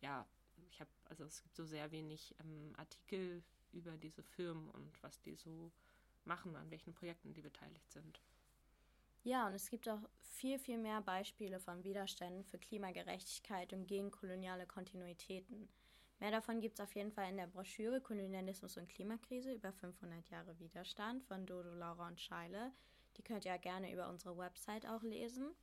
ja, 0.00 0.26
ich 0.70 0.80
habe, 0.80 0.90
also 1.06 1.24
es 1.24 1.42
gibt 1.42 1.56
so 1.56 1.64
sehr 1.64 1.90
wenig 1.90 2.34
ähm, 2.40 2.72
Artikel 2.76 3.42
über 3.72 3.96
diese 3.96 4.22
Firmen 4.22 4.68
und 4.70 5.02
was 5.02 5.20
die 5.20 5.34
so 5.34 5.72
machen, 6.24 6.54
an 6.56 6.70
welchen 6.70 6.92
Projekten 6.92 7.32
die 7.32 7.42
beteiligt 7.42 7.90
sind. 7.90 8.20
Ja, 9.24 9.46
und 9.46 9.54
es 9.54 9.68
gibt 9.68 9.88
auch 9.88 10.00
viel, 10.18 10.58
viel 10.58 10.78
mehr 10.78 11.00
Beispiele 11.00 11.58
von 11.58 11.84
Widerständen 11.84 12.44
für 12.44 12.58
Klimagerechtigkeit 12.58 13.72
und 13.72 13.86
gegen 13.86 14.10
koloniale 14.10 14.66
Kontinuitäten. 14.66 15.68
Mehr 16.20 16.30
davon 16.30 16.60
gibt 16.60 16.78
es 16.78 16.80
auf 16.80 16.94
jeden 16.94 17.12
Fall 17.12 17.30
in 17.30 17.36
der 17.36 17.46
Broschüre 17.46 18.00
Kolonialismus 18.00 18.76
und 18.76 18.88
Klimakrise 18.88 19.52
über 19.52 19.72
500 19.72 20.28
Jahre 20.30 20.58
Widerstand 20.58 21.22
von 21.24 21.46
Dodo, 21.46 21.74
Laura 21.74 22.08
und 22.08 22.20
Scheile. 22.20 22.72
Die 23.16 23.22
könnt 23.22 23.44
ihr 23.44 23.52
ja 23.52 23.56
gerne 23.56 23.92
über 23.92 24.08
unsere 24.08 24.36
Website 24.36 24.86
auch 24.86 25.02
lesen. 25.02 25.54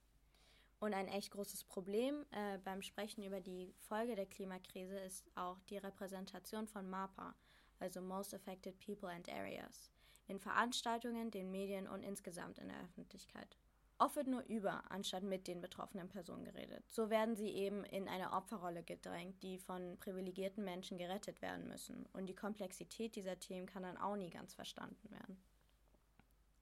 Und 0.85 0.93
ein 0.93 1.07
echt 1.07 1.31
großes 1.31 1.63
Problem 1.63 2.27
äh, 2.29 2.59
beim 2.59 2.83
Sprechen 2.83 3.23
über 3.23 3.41
die 3.41 3.73
Folge 3.87 4.15
der 4.15 4.27
Klimakrise 4.27 4.99
ist 4.99 5.25
auch 5.33 5.59
die 5.61 5.79
Repräsentation 5.79 6.67
von 6.67 6.87
MAPA, 6.87 7.33
also 7.79 8.01
Most 8.01 8.35
Affected 8.35 8.79
People 8.85 9.09
and 9.09 9.27
Areas, 9.27 9.89
in 10.27 10.39
Veranstaltungen, 10.39 11.31
den 11.31 11.49
Medien 11.49 11.87
und 11.87 12.03
insgesamt 12.03 12.59
in 12.59 12.67
der 12.67 12.79
Öffentlichkeit. 12.83 13.57
Oft 13.97 14.15
wird 14.15 14.27
nur 14.27 14.43
über, 14.43 14.83
anstatt 14.91 15.23
mit 15.23 15.47
den 15.47 15.59
betroffenen 15.59 16.07
Personen 16.07 16.43
geredet. 16.43 16.83
So 16.87 17.09
werden 17.09 17.35
sie 17.35 17.49
eben 17.49 17.83
in 17.85 18.07
eine 18.07 18.33
Opferrolle 18.33 18.83
gedrängt, 18.83 19.41
die 19.41 19.57
von 19.57 19.97
privilegierten 19.97 20.63
Menschen 20.63 20.99
gerettet 20.99 21.41
werden 21.41 21.67
müssen. 21.67 22.05
Und 22.13 22.27
die 22.27 22.35
Komplexität 22.35 23.15
dieser 23.15 23.39
Themen 23.39 23.65
kann 23.65 23.81
dann 23.81 23.97
auch 23.97 24.17
nie 24.17 24.29
ganz 24.29 24.53
verstanden 24.53 25.09
werden. 25.09 25.41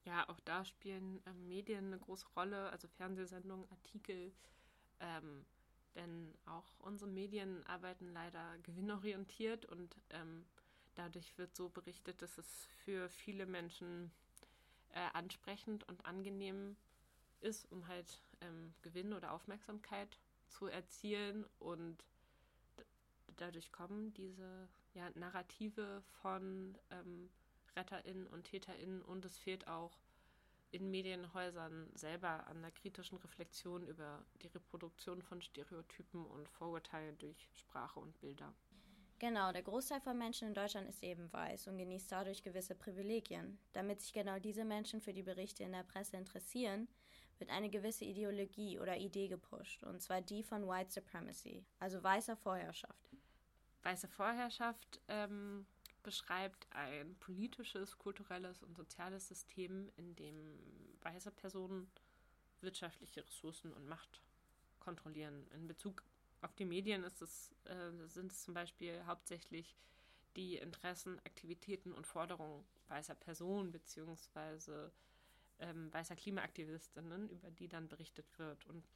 Ja, 0.05 0.27
auch 0.29 0.39
da 0.41 0.65
spielen 0.65 1.22
ähm, 1.25 1.48
Medien 1.48 1.88
eine 1.88 2.00
große 2.00 2.27
Rolle, 2.36 2.69
also 2.72 2.88
Fernsehsendungen, 2.88 3.69
Artikel. 3.72 4.33
Ähm, 5.00 5.45
denn 5.95 6.33
auch 6.45 6.79
unsere 6.79 7.10
Medien 7.10 7.65
arbeiten 7.67 8.12
leider 8.13 8.57
gewinnorientiert 8.63 9.65
und 9.65 9.95
ähm, 10.10 10.45
dadurch 10.95 11.38
wird 11.38 11.55
so 11.55 11.69
berichtet, 11.69 12.22
dass 12.22 12.38
es 12.38 12.65
für 12.83 13.10
viele 13.10 13.45
Menschen 13.45 14.12
äh, 14.93 15.07
ansprechend 15.13 15.88
und 15.88 16.05
angenehm 16.05 16.75
ist, 17.41 17.72
um 17.72 17.88
halt 17.88 18.22
ähm, 18.41 18.74
Gewinn 18.81 19.13
oder 19.13 19.33
Aufmerksamkeit 19.33 20.19
zu 20.48 20.67
erzielen 20.67 21.45
und 21.60 22.03
dadurch 23.38 23.72
kommen 23.72 24.13
diese 24.13 24.67
ja, 24.93 25.10
Narrative 25.15 26.01
von 26.22 26.77
ähm, 26.91 27.29
RetterInnen 27.75 28.27
und 28.27 28.44
TäterInnen 28.46 29.01
und 29.01 29.25
es 29.25 29.38
fehlt 29.38 29.68
auch 29.68 29.98
in 30.72 30.89
Medienhäusern 30.89 31.89
selber 31.94 32.48
an 32.48 32.62
der 32.62 32.72
kritischen 32.72 33.18
Reflexion 33.20 33.86
über 33.88 34.25
die 34.42 34.48
Reproduktion 34.48 35.22
von 35.22 35.42
Stereotypen 35.42 36.25
und 36.25 36.50
Vorurteilen 36.50 37.18
durch 37.20 37.48
Sprache 37.53 38.00
und 38.00 38.20
Bilder. 38.20 38.53
Genau, 39.20 39.51
der 39.51 39.62
Großteil 39.62 40.01
von 40.01 40.18
Menschen 40.18 40.50
in 40.50 40.53
Deutschland 40.53 40.89
ist 40.89 41.03
eben 41.03 41.32
weiß 41.32 41.68
und 41.68 41.77
genießt 41.77 42.12
dadurch 42.12 42.42
gewisse 42.42 42.75
Privilegien. 42.75 43.60
Damit 43.72 44.01
sich 44.01 44.12
genau 44.12 44.39
diese 44.39 44.65
Menschen 44.65 45.00
für 45.00 45.13
die 45.13 45.24
Berichte 45.24 45.63
in 45.63 45.72
der 45.72 45.84
Presse 45.84 46.18
interessieren, 46.18 46.88
wird 47.38 47.50
eine 47.50 47.70
gewisse 47.70 48.06
Ideologie 48.06 48.80
oder 48.80 48.98
Idee 48.98 49.27
gepusht, 49.27 49.84
und 49.84 50.01
zwar 50.01 50.22
die 50.22 50.44
von 50.44 50.68
White 50.68 50.92
Supremacy, 50.92 51.63
also 51.80 52.03
weißer 52.03 52.36
Vorherrschaft. 52.36 53.12
Weiße 53.84 54.08
Vorherrschaft 54.08 55.01
ähm, 55.08 55.65
beschreibt 56.03 56.67
ein 56.72 57.15
politisches, 57.19 57.98
kulturelles 57.98 58.62
und 58.62 58.75
soziales 58.75 59.27
System, 59.27 59.89
in 59.95 60.15
dem 60.15 60.60
weiße 61.01 61.31
Personen 61.31 61.89
wirtschaftliche 62.62 63.25
Ressourcen 63.25 63.74
und 63.74 63.88
Macht 63.88 64.22
kontrollieren. 64.79 65.48
In 65.51 65.67
Bezug 65.67 66.03
auf 66.41 66.53
die 66.53 66.65
Medien 66.65 67.03
ist 67.03 67.22
es, 67.22 67.55
äh, 67.65 68.07
sind 68.07 68.31
es 68.31 68.43
zum 68.43 68.53
Beispiel 68.53 69.05
hauptsächlich 69.05 69.77
die 70.36 70.57
Interessen, 70.57 71.19
Aktivitäten 71.19 71.93
und 71.93 72.07
Forderungen 72.07 72.65
weißer 72.88 73.15
Personen 73.15 73.72
bzw. 73.72 74.89
Ähm, 75.60 75.93
weißer 75.93 76.15
Klimaaktivistinnen, 76.15 77.29
über 77.29 77.51
die 77.51 77.67
dann 77.67 77.88
berichtet 77.88 78.25
wird. 78.38 78.65
Und 78.65 78.88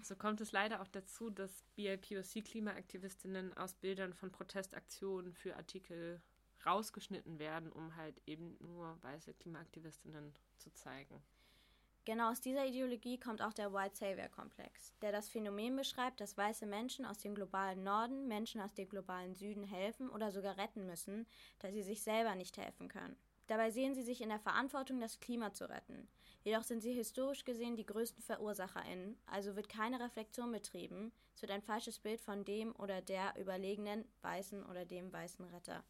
so 0.00 0.14
kommt 0.14 0.40
es 0.40 0.52
leider 0.52 0.80
auch 0.82 0.88
dazu, 0.88 1.30
dass 1.30 1.64
BIPOC-Klimaaktivistinnen 1.76 3.56
aus 3.56 3.74
Bildern 3.74 4.12
von 4.14 4.30
Protestaktionen 4.30 5.32
für 5.32 5.56
Artikel 5.56 6.20
rausgeschnitten 6.66 7.38
werden, 7.38 7.72
um 7.72 7.96
halt 7.96 8.20
eben 8.26 8.56
nur 8.60 8.96
weiße 9.02 9.34
Klimaaktivistinnen 9.34 10.32
zu 10.58 10.72
zeigen. 10.72 11.22
Genau 12.04 12.32
aus 12.32 12.40
dieser 12.40 12.66
Ideologie 12.66 13.16
kommt 13.16 13.40
auch 13.42 13.52
der 13.52 13.72
White 13.72 13.94
Savior 13.94 14.26
Komplex, 14.26 14.92
der 15.02 15.12
das 15.12 15.28
Phänomen 15.28 15.76
beschreibt, 15.76 16.20
dass 16.20 16.36
weiße 16.36 16.66
Menschen 16.66 17.04
aus 17.06 17.18
dem 17.18 17.32
globalen 17.32 17.84
Norden 17.84 18.26
Menschen 18.26 18.60
aus 18.60 18.74
dem 18.74 18.88
globalen 18.88 19.36
Süden 19.36 19.62
helfen 19.62 20.10
oder 20.10 20.32
sogar 20.32 20.56
retten 20.56 20.84
müssen, 20.84 21.28
da 21.60 21.70
sie 21.70 21.82
sich 21.82 22.02
selber 22.02 22.34
nicht 22.34 22.56
helfen 22.56 22.88
können. 22.88 23.16
Dabei 23.46 23.70
sehen 23.70 23.94
sie 23.94 24.02
sich 24.02 24.20
in 24.20 24.30
der 24.30 24.40
Verantwortung, 24.40 24.98
das 24.98 25.20
Klima 25.20 25.52
zu 25.52 25.68
retten. 25.68 26.08
Jedoch 26.42 26.64
sind 26.64 26.80
sie 26.80 26.92
historisch 26.92 27.44
gesehen 27.44 27.76
die 27.76 27.86
größten 27.86 28.20
VerursacherInnen, 28.20 29.16
also 29.26 29.54
wird 29.54 29.68
keine 29.68 30.00
Reflexion 30.00 30.50
betrieben, 30.50 31.12
es 31.36 31.42
wird 31.42 31.52
ein 31.52 31.62
falsches 31.62 32.00
Bild 32.00 32.20
von 32.20 32.44
dem 32.44 32.74
oder 32.76 33.00
der 33.00 33.34
überlegenen 33.38 34.04
Weißen 34.22 34.66
oder 34.66 34.84
dem 34.84 35.12
weißen 35.12 35.44
Retter 35.46 35.84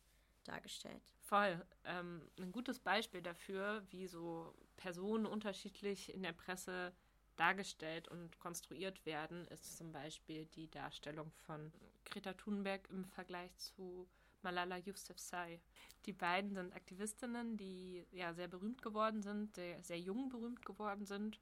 dargestellt. 0.44 1.02
Voll. 1.20 1.64
Ähm, 1.84 2.22
ein 2.38 2.52
gutes 2.52 2.78
Beispiel 2.78 3.22
dafür, 3.22 3.82
wie 3.90 4.06
so 4.06 4.54
Personen 4.76 5.26
unterschiedlich 5.26 6.12
in 6.12 6.22
der 6.22 6.32
Presse 6.32 6.92
dargestellt 7.36 8.08
und 8.08 8.38
konstruiert 8.38 9.04
werden, 9.06 9.46
ist 9.46 9.76
zum 9.76 9.92
Beispiel 9.92 10.46
die 10.46 10.70
Darstellung 10.70 11.30
von 11.46 11.72
Greta 12.04 12.34
Thunberg 12.34 12.88
im 12.90 13.04
Vergleich 13.04 13.56
zu 13.56 14.08
Malala 14.42 14.78
Yousafzai. 14.78 15.60
Die 16.04 16.12
beiden 16.12 16.52
sind 16.52 16.74
Aktivistinnen, 16.74 17.56
die 17.56 18.04
ja 18.10 18.34
sehr 18.34 18.48
berühmt 18.48 18.82
geworden 18.82 19.22
sind, 19.22 19.54
sehr, 19.54 19.82
sehr 19.82 20.00
jung 20.00 20.28
berühmt 20.28 20.64
geworden 20.66 21.06
sind. 21.06 21.40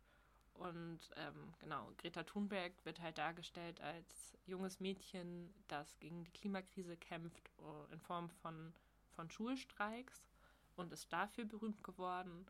Und 0.54 1.00
ähm, 1.16 1.54
genau, 1.58 1.90
Greta 1.96 2.22
Thunberg 2.22 2.72
wird 2.84 3.00
halt 3.00 3.16
dargestellt 3.16 3.80
als 3.80 4.36
junges 4.46 4.80
Mädchen, 4.80 5.54
das 5.68 5.98
gegen 6.00 6.24
die 6.24 6.32
Klimakrise 6.32 6.96
kämpft, 6.96 7.50
äh, 7.58 7.92
in 7.92 8.00
Form 8.00 8.28
von 8.28 8.74
von 9.20 9.30
Schulstreiks 9.30 10.24
und 10.76 10.94
ist 10.94 11.12
dafür 11.12 11.44
berühmt 11.44 11.84
geworden. 11.84 12.46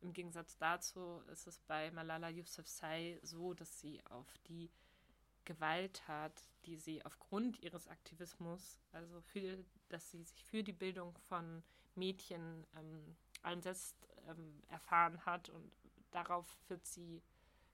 Im 0.00 0.12
Gegensatz 0.12 0.58
dazu 0.58 1.22
ist 1.30 1.46
es 1.46 1.60
bei 1.60 1.92
Malala 1.92 2.28
Yousafzai 2.28 3.20
so, 3.22 3.54
dass 3.54 3.78
sie 3.78 4.04
auf 4.06 4.26
die 4.48 4.68
Gewalttat, 5.44 6.42
die 6.66 6.74
sie 6.74 7.04
aufgrund 7.04 7.62
ihres 7.62 7.86
Aktivismus, 7.86 8.80
also 8.90 9.20
für, 9.20 9.64
dass 9.90 10.10
sie 10.10 10.24
sich 10.24 10.42
für 10.42 10.64
die 10.64 10.72
Bildung 10.72 11.16
von 11.28 11.62
Mädchen 11.94 12.66
ähm, 12.76 13.16
einsetzt, 13.44 14.08
ähm, 14.26 14.60
erfahren 14.70 15.24
hat 15.24 15.50
und 15.50 15.70
darauf 16.10 16.58
wird 16.66 16.84
sie 16.84 17.22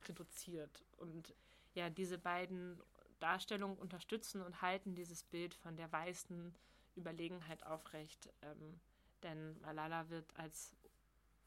reduziert. 0.06 0.84
Und 0.98 1.34
ja, 1.72 1.88
diese 1.88 2.18
beiden 2.18 2.78
Darstellungen 3.20 3.78
unterstützen 3.78 4.42
und 4.42 4.60
halten 4.60 4.94
dieses 4.94 5.24
Bild 5.24 5.54
von 5.54 5.78
der 5.78 5.90
weißen 5.90 6.54
Überlegenheit 6.96 7.64
aufrecht. 7.66 8.32
Ähm, 8.42 8.80
denn 9.22 9.60
Malala 9.60 10.08
wird 10.10 10.36
als 10.36 10.72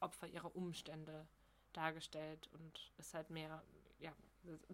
Opfer 0.00 0.26
ihrer 0.28 0.54
Umstände 0.54 1.26
dargestellt 1.72 2.48
und 2.52 2.92
ist 2.98 3.14
halt 3.14 3.30
mehr, 3.30 3.62
ja, 4.00 4.12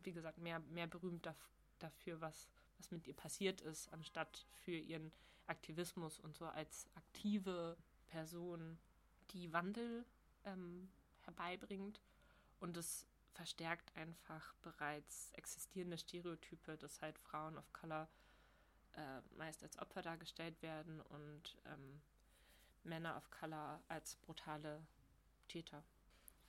wie 0.02 0.12
gesagt, 0.12 0.38
mehr, 0.38 0.60
mehr 0.60 0.86
berühmt 0.86 1.26
daf 1.26 1.36
dafür, 1.80 2.20
was, 2.20 2.48
was 2.78 2.90
mit 2.92 3.06
ihr 3.06 3.14
passiert 3.14 3.60
ist, 3.60 3.92
anstatt 3.92 4.46
für 4.60 4.76
ihren 4.76 5.12
Aktivismus 5.48 6.20
und 6.20 6.36
so 6.36 6.46
als 6.46 6.86
aktive 6.94 7.76
Person, 8.06 8.78
die 9.30 9.52
Wandel 9.52 10.06
ähm, 10.44 10.88
herbeibringt. 11.22 12.00
Und 12.60 12.76
es 12.76 13.06
verstärkt 13.32 13.94
einfach 13.96 14.54
bereits 14.62 15.30
existierende 15.32 15.98
Stereotype, 15.98 16.78
dass 16.78 17.02
halt 17.02 17.18
Frauen 17.18 17.58
of 17.58 17.72
Color 17.72 18.08
äh, 18.96 19.20
meist 19.36 19.62
als 19.62 19.78
Opfer 19.78 20.02
dargestellt 20.02 20.60
werden 20.62 21.00
und 21.00 21.56
ähm, 21.66 22.00
Männer 22.82 23.16
of 23.16 23.30
Color 23.30 23.82
als 23.88 24.16
brutale 24.16 24.86
Täter. 25.48 25.82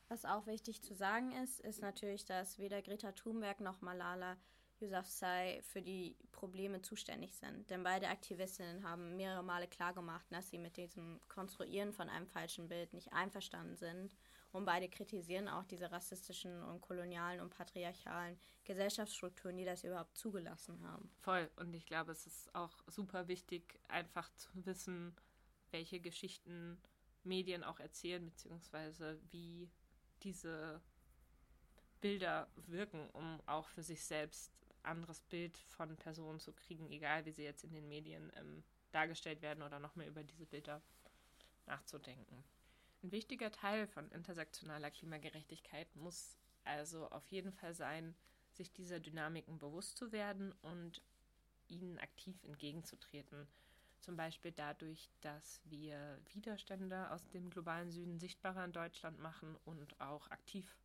Was 0.08 0.26
auch 0.26 0.46
wichtig 0.46 0.84
zu 0.84 0.94
sagen 0.94 1.32
ist, 1.32 1.60
ist 1.62 1.82
natürlich, 1.82 2.26
dass 2.26 2.60
weder 2.60 2.82
Greta 2.82 3.12
Thunberg 3.14 3.60
noch 3.60 3.82
Malala 3.82 4.38
Yousafzai 4.80 5.62
für 5.64 5.82
die 5.82 6.16
Probleme 6.32 6.82
zuständig 6.82 7.36
sind. 7.36 7.70
Denn 7.70 7.84
beide 7.84 8.10
Aktivistinnen 8.10 8.84
haben 8.84 9.16
mehrere 9.16 9.44
Male 9.44 9.68
klargemacht, 9.68 10.26
dass 10.32 10.50
sie 10.50 10.58
mit 10.58 10.78
diesem 10.78 11.20
Konstruieren 11.28 11.94
von 11.94 12.10
einem 12.10 12.28
falschen 12.28 12.68
Bild 12.68 12.94
nicht 12.94 13.14
einverstanden 13.14 13.78
sind 13.78 14.16
und 14.56 14.66
beide 14.66 14.88
kritisieren 14.90 15.48
auch 15.48 15.66
diese 15.66 15.92
rassistischen 15.92 16.64
und 16.64 16.82
kolonialen 16.82 17.42
und 17.42 17.50
patriarchalen 17.50 18.38
Gesellschaftsstrukturen, 18.64 19.58
die 19.58 19.66
das 19.66 19.84
überhaupt 19.84 20.18
zugelassen 20.18 20.82
haben. 20.82 21.10
Voll. 21.20 21.50
Und 21.58 21.74
ich 21.74 21.86
glaube, 21.86 22.14
es 22.14 22.26
ist 22.26 22.54
auch 22.56 22.72
super 22.88 23.28
wichtig, 23.28 23.80
einfach 23.90 24.30
zu 24.36 24.50
wissen, 24.66 25.14
welche 25.72 26.00
Geschichten 26.00 26.82
Medien 27.24 27.64
auch 27.64 27.80
erzählen, 27.80 28.24
beziehungsweise 28.24 29.20
wie 29.32 29.70
diese 30.24 30.82
Bilder 32.00 32.48
wirken, 32.56 33.10
um 33.12 33.42
auch 33.48 33.68
für 33.68 33.84
sich 33.84 34.04
selbst 34.04 34.54
anderes 34.84 35.22
Bild 35.22 35.58
von 35.58 35.98
Personen 35.98 36.40
zu 36.40 36.54
kriegen, 36.54 36.90
egal 36.92 37.26
wie 37.26 37.32
sie 37.32 37.44
jetzt 37.44 37.64
in 37.64 37.74
den 37.74 37.88
Medien 37.88 38.32
ähm, 38.36 38.64
dargestellt 38.92 39.42
werden 39.42 39.64
oder 39.64 39.80
noch 39.80 39.96
mehr 39.96 40.08
über 40.08 40.24
diese 40.24 40.46
Bilder 40.46 40.82
nachzudenken. 41.66 42.44
Ein 43.06 43.12
wichtiger 43.12 43.52
Teil 43.52 43.86
von 43.86 44.10
intersektionaler 44.10 44.90
Klimagerechtigkeit 44.90 45.96
muss 45.96 46.40
also 46.64 47.08
auf 47.12 47.28
jeden 47.28 47.52
Fall 47.52 47.76
sein, 47.76 48.16
sich 48.52 48.74
dieser 48.74 49.00
Dynamiken 49.00 49.60
bewusst 49.60 49.96
zu 49.96 50.12
werden 50.12 50.56
und 50.64 51.04
ihnen 51.68 52.00
aktiv 52.00 52.44
entgegenzutreten. 52.46 53.48
Zum 54.00 54.18
Beispiel 54.18 54.52
dadurch, 54.52 55.12
dass 55.22 55.62
wir 55.66 56.20
Widerstände 56.34 57.12
aus 57.12 57.30
dem 57.30 57.52
globalen 57.52 57.92
Süden 57.92 58.18
sichtbarer 58.18 58.66
in 58.66 58.74
Deutschland 58.74 59.20
machen 59.20 59.56
und 59.66 60.02
auch 60.02 60.32
aktiv 60.32 60.76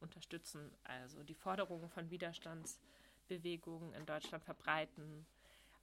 unterstützen. 0.00 0.70
Also 0.82 1.24
die 1.24 1.32
Forderungen 1.32 1.88
von 1.88 2.10
Widerstandsbewegungen 2.10 3.94
in 3.94 4.04
Deutschland 4.04 4.44
verbreiten, 4.44 5.24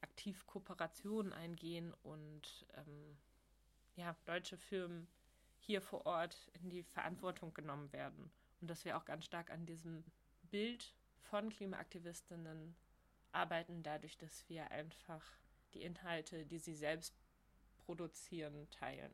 aktiv 0.01 0.45
Kooperationen 0.45 1.33
eingehen 1.33 1.91
und 2.03 2.67
ähm, 2.75 3.17
ja, 3.95 4.15
deutsche 4.25 4.57
Firmen 4.57 5.07
hier 5.61 5.81
vor 5.81 6.05
Ort 6.05 6.49
in 6.61 6.69
die 6.69 6.83
Verantwortung 6.83 7.53
genommen 7.53 7.91
werden. 7.93 8.31
Und 8.59 8.69
dass 8.69 8.85
wir 8.85 8.97
auch 8.97 9.05
ganz 9.05 9.25
stark 9.25 9.51
an 9.51 9.65
diesem 9.65 10.03
Bild 10.49 10.93
von 11.21 11.49
Klimaaktivistinnen 11.49 12.75
arbeiten, 13.31 13.83
dadurch, 13.83 14.17
dass 14.17 14.47
wir 14.49 14.69
einfach 14.71 15.23
die 15.73 15.83
Inhalte, 15.83 16.45
die 16.45 16.59
sie 16.59 16.75
selbst 16.75 17.15
produzieren, 17.85 18.69
teilen. 18.71 19.11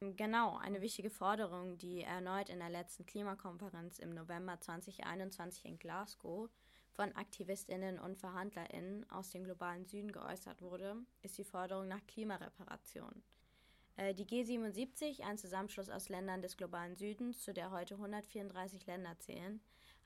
Genau, 0.00 0.56
eine 0.56 0.80
wichtige 0.80 1.10
Forderung, 1.10 1.76
die 1.76 2.02
erneut 2.02 2.48
in 2.48 2.60
der 2.60 2.70
letzten 2.70 3.04
Klimakonferenz 3.04 3.98
im 3.98 4.10
November 4.10 4.60
2021 4.60 5.64
in 5.64 5.78
Glasgow 5.78 6.48
von 6.92 7.14
Aktivistinnen 7.16 7.98
und 7.98 8.16
Verhandlerinnen 8.16 9.08
aus 9.10 9.30
dem 9.30 9.44
globalen 9.44 9.86
Süden 9.86 10.12
geäußert 10.12 10.62
wurde, 10.62 10.96
ist 11.22 11.36
die 11.38 11.44
Forderung 11.44 11.88
nach 11.88 12.04
Klimareparation. 12.06 13.22
Äh, 13.98 14.14
die 14.14 14.24
G77, 14.24 15.22
ein 15.22 15.36
Zusammenschluss 15.38 15.90
aus 15.90 16.08
Ländern 16.08 16.40
des 16.40 16.56
globalen 16.56 16.94
Südens, 16.94 17.42
zu 17.42 17.52
der 17.52 17.72
heute 17.72 17.94
134 17.94 18.86
Länder 18.86 19.18
zählen, 19.18 19.60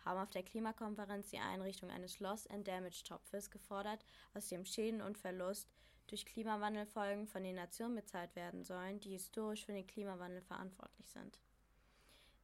haben 0.05 0.19
auf 0.19 0.31
der 0.31 0.43
Klimakonferenz 0.43 1.29
die 1.29 1.39
Einrichtung 1.39 1.91
eines 1.91 2.19
Loss 2.19 2.47
and 2.47 2.67
Damage 2.67 3.05
Topfes 3.05 3.51
gefordert, 3.51 4.05
aus 4.35 4.49
dem 4.49 4.65
Schäden 4.65 5.03
und 5.03 5.19
Verlust 5.19 5.69
durch 6.09 6.25
Klimawandelfolgen 6.25 7.29
von 7.29 7.45
den 7.45 7.55
Nationen 7.55 7.95
bezahlt 7.95 8.35
werden 8.35 8.65
sollen, 8.65 8.99
die 8.99 9.11
historisch 9.11 9.67
für 9.67 9.73
den 9.73 9.87
Klimawandel 9.87 10.41
verantwortlich 10.41 11.09
sind. 11.11 11.39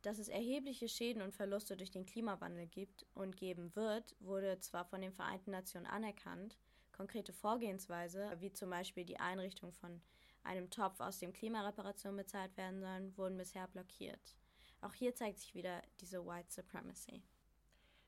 Dass 0.02 0.18
es 0.18 0.28
erhebliche 0.28 0.88
Schäden 0.88 1.22
und 1.22 1.34
Verluste 1.34 1.76
durch 1.76 1.90
den 1.90 2.06
Klimawandel 2.06 2.66
gibt 2.66 3.06
und 3.14 3.36
geben 3.36 3.74
wird, 3.74 4.14
wurde 4.20 4.60
zwar 4.60 4.84
von 4.84 5.00
den 5.00 5.12
Vereinten 5.12 5.50
Nationen 5.50 5.86
anerkannt, 5.86 6.58
konkrete 6.92 7.32
Vorgehensweise, 7.32 8.36
wie 8.38 8.52
zum 8.52 8.70
Beispiel 8.70 9.04
die 9.04 9.18
Einrichtung 9.18 9.72
von 9.72 10.00
einem 10.42 10.70
Topf, 10.70 11.00
aus 11.00 11.18
dem 11.18 11.32
Klimareparation 11.32 12.16
bezahlt 12.16 12.56
werden 12.56 12.80
sollen, 12.80 13.16
wurden 13.16 13.36
bisher 13.36 13.66
blockiert. 13.68 14.36
Auch 14.80 14.94
hier 14.94 15.14
zeigt 15.14 15.38
sich 15.38 15.54
wieder 15.54 15.82
diese 16.00 16.24
White 16.24 16.52
Supremacy. 16.52 17.22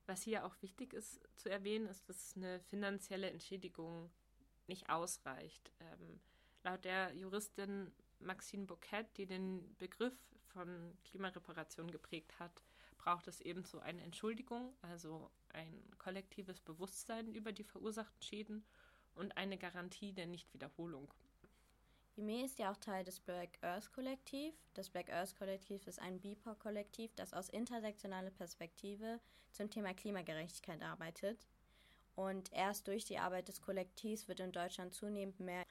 Was 0.07 0.23
hier 0.23 0.45
auch 0.45 0.61
wichtig 0.63 0.93
ist 0.93 1.21
zu 1.37 1.49
erwähnen, 1.49 1.87
ist, 1.87 2.09
dass 2.09 2.37
eine 2.37 2.61
finanzielle 2.61 3.31
Entschädigung 3.31 4.11
nicht 4.67 4.89
ausreicht. 4.89 5.73
Ähm, 5.81 6.21
laut 6.63 6.85
der 6.85 7.13
Juristin 7.15 7.93
Maxine 8.21 8.67
Bouquet, 8.67 9.07
die 9.17 9.27
den 9.27 9.77
Begriff 9.77 10.15
von 10.49 10.97
Klimareparation 11.05 11.91
geprägt 11.91 12.39
hat, 12.39 12.63
braucht 12.99 13.29
es 13.29 13.41
ebenso 13.41 13.79
eine 13.79 14.03
Entschuldigung, 14.03 14.75
also 14.83 15.31
ein 15.51 15.83
kollektives 15.99 16.61
Bewusstsein 16.61 17.33
über 17.33 17.53
die 17.53 17.65
verursachten 17.65 18.23
Schäden 18.23 18.65
und 19.15 19.37
eine 19.37 19.59
Garantie 19.59 20.13
der 20.13 20.27
Nichtwiederholung. 20.27 21.13
Ime 22.17 22.45
ist 22.45 22.59
ja 22.59 22.71
auch 22.71 22.77
Teil 22.77 23.05
des 23.05 23.21
Black 23.21 23.59
Earth 23.63 23.93
Kollektiv. 23.93 24.55
Das 24.75 24.91
Black 24.91 25.11
Earth 25.11 25.37
Kollektiv 25.37 25.87
ist 25.87 26.01
ein 26.01 26.21
BIPOC-Kollektiv, 26.21 27.15
das 27.15 27.33
aus 27.33 27.49
intersektionaler 27.49 28.31
Perspektive 28.31 29.21
zum 29.53 29.71
Thema 29.71 29.95
Klimagerechtigkeit 29.95 30.83
arbeitet. 30.83 31.47
Und 32.17 32.53
erst 32.53 32.89
durch 32.89 33.05
die 33.05 33.19
Arbeit 33.19 33.49
des 33.49 33.63
Kollektivs 33.63 34.29
wird 34.29 34.41
in 34.41 34.53
Deutschland 34.53 34.93
zunehmend 34.93 35.41
mehr. 35.41 35.65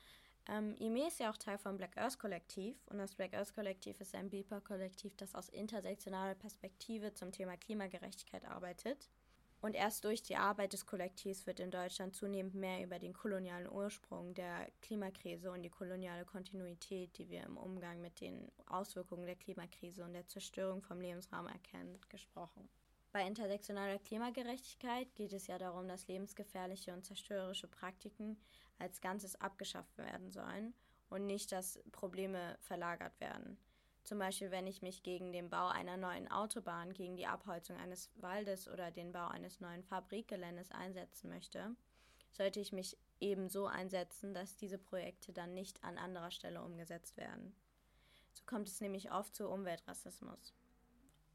Ähm, 0.47 0.75
IME 0.79 1.07
ist 1.07 1.19
ja 1.19 1.29
auch 1.29 1.37
Teil 1.37 1.57
vom 1.57 1.77
Black 1.77 1.97
Earth 1.97 2.17
Kollektiv 2.17 2.75
und 2.87 2.97
das 2.97 3.13
Black 3.13 3.35
Earth 3.35 3.53
Kollektiv 3.53 4.01
ist 4.01 4.15
ein 4.15 4.29
BIPOC-Kollektiv, 4.29 5.15
das 5.17 5.35
aus 5.35 5.49
intersektionaler 5.49 6.35
Perspektive 6.35 7.13
zum 7.13 7.31
Thema 7.31 7.57
Klimagerechtigkeit 7.57 8.45
arbeitet. 8.45 9.09
Und 9.61 9.75
erst 9.75 10.05
durch 10.05 10.23
die 10.23 10.37
Arbeit 10.37 10.71
des 10.71 10.85
Kollektivs 10.85 11.45
wird 11.45 11.59
in 11.59 11.69
Deutschland 11.69 12.15
zunehmend 12.15 12.55
mehr 12.55 12.81
über 12.81 12.97
den 12.97 13.13
kolonialen 13.13 13.69
Ursprung 13.69 14.33
der 14.33 14.69
Klimakrise 14.81 15.51
und 15.51 15.63
die 15.63 15.69
koloniale 15.69 16.23
Kontinuität, 16.23 17.17
die 17.17 17.29
wir 17.29 17.43
im 17.43 17.57
Umgang 17.57 17.99
mit 17.99 18.21
den 18.21 18.49
Auswirkungen 18.67 19.25
der 19.25 19.35
Klimakrise 19.35 20.05
und 20.05 20.13
der 20.13 20.27
Zerstörung 20.27 20.81
vom 20.81 21.01
Lebensraum 21.01 21.47
erkennen, 21.47 21.99
gesprochen. 22.07 22.69
Bei 23.11 23.25
intersektionaler 23.25 23.99
Klimagerechtigkeit 23.99 25.13
geht 25.15 25.33
es 25.33 25.47
ja 25.47 25.57
darum, 25.57 25.87
dass 25.87 26.07
lebensgefährliche 26.07 26.93
und 26.93 27.05
zerstörerische 27.05 27.67
Praktiken 27.67 28.37
als 28.77 29.01
Ganzes 29.01 29.35
abgeschafft 29.41 29.97
werden 29.97 30.31
sollen 30.31 30.73
und 31.09 31.25
nicht, 31.25 31.51
dass 31.51 31.79
Probleme 31.91 32.57
verlagert 32.61 33.19
werden. 33.19 33.57
Zum 34.09 34.17
Beispiel, 34.17 34.49
wenn 34.49 34.65
ich 34.65 34.81
mich 34.81 35.03
gegen 35.03 35.31
den 35.31 35.51
Bau 35.51 35.67
einer 35.67 35.95
neuen 35.95 36.31
Autobahn, 36.31 36.95
gegen 36.95 37.15
die 37.15 37.27
Abholzung 37.27 37.77
eines 37.77 38.09
Waldes 38.15 38.67
oder 38.67 38.89
den 38.89 39.11
Bau 39.11 39.27
eines 39.27 39.59
neuen 39.59 39.83
Fabrikgeländes 39.83 40.71
einsetzen 40.71 41.29
möchte, 41.29 41.75
sollte 42.31 42.59
ich 42.59 42.73
mich 42.73 42.97
ebenso 43.19 43.67
einsetzen, 43.67 44.33
dass 44.33 44.57
diese 44.57 44.79
Projekte 44.79 45.31
dann 45.31 45.53
nicht 45.53 45.83
an 45.83 45.99
anderer 45.99 46.31
Stelle 46.31 46.63
umgesetzt 46.63 47.17
werden. 47.17 47.55
So 48.33 48.41
kommt 48.47 48.67
es 48.67 48.81
nämlich 48.81 49.11
oft 49.11 49.35
zu 49.35 49.47
Umweltrassismus. 49.47 50.55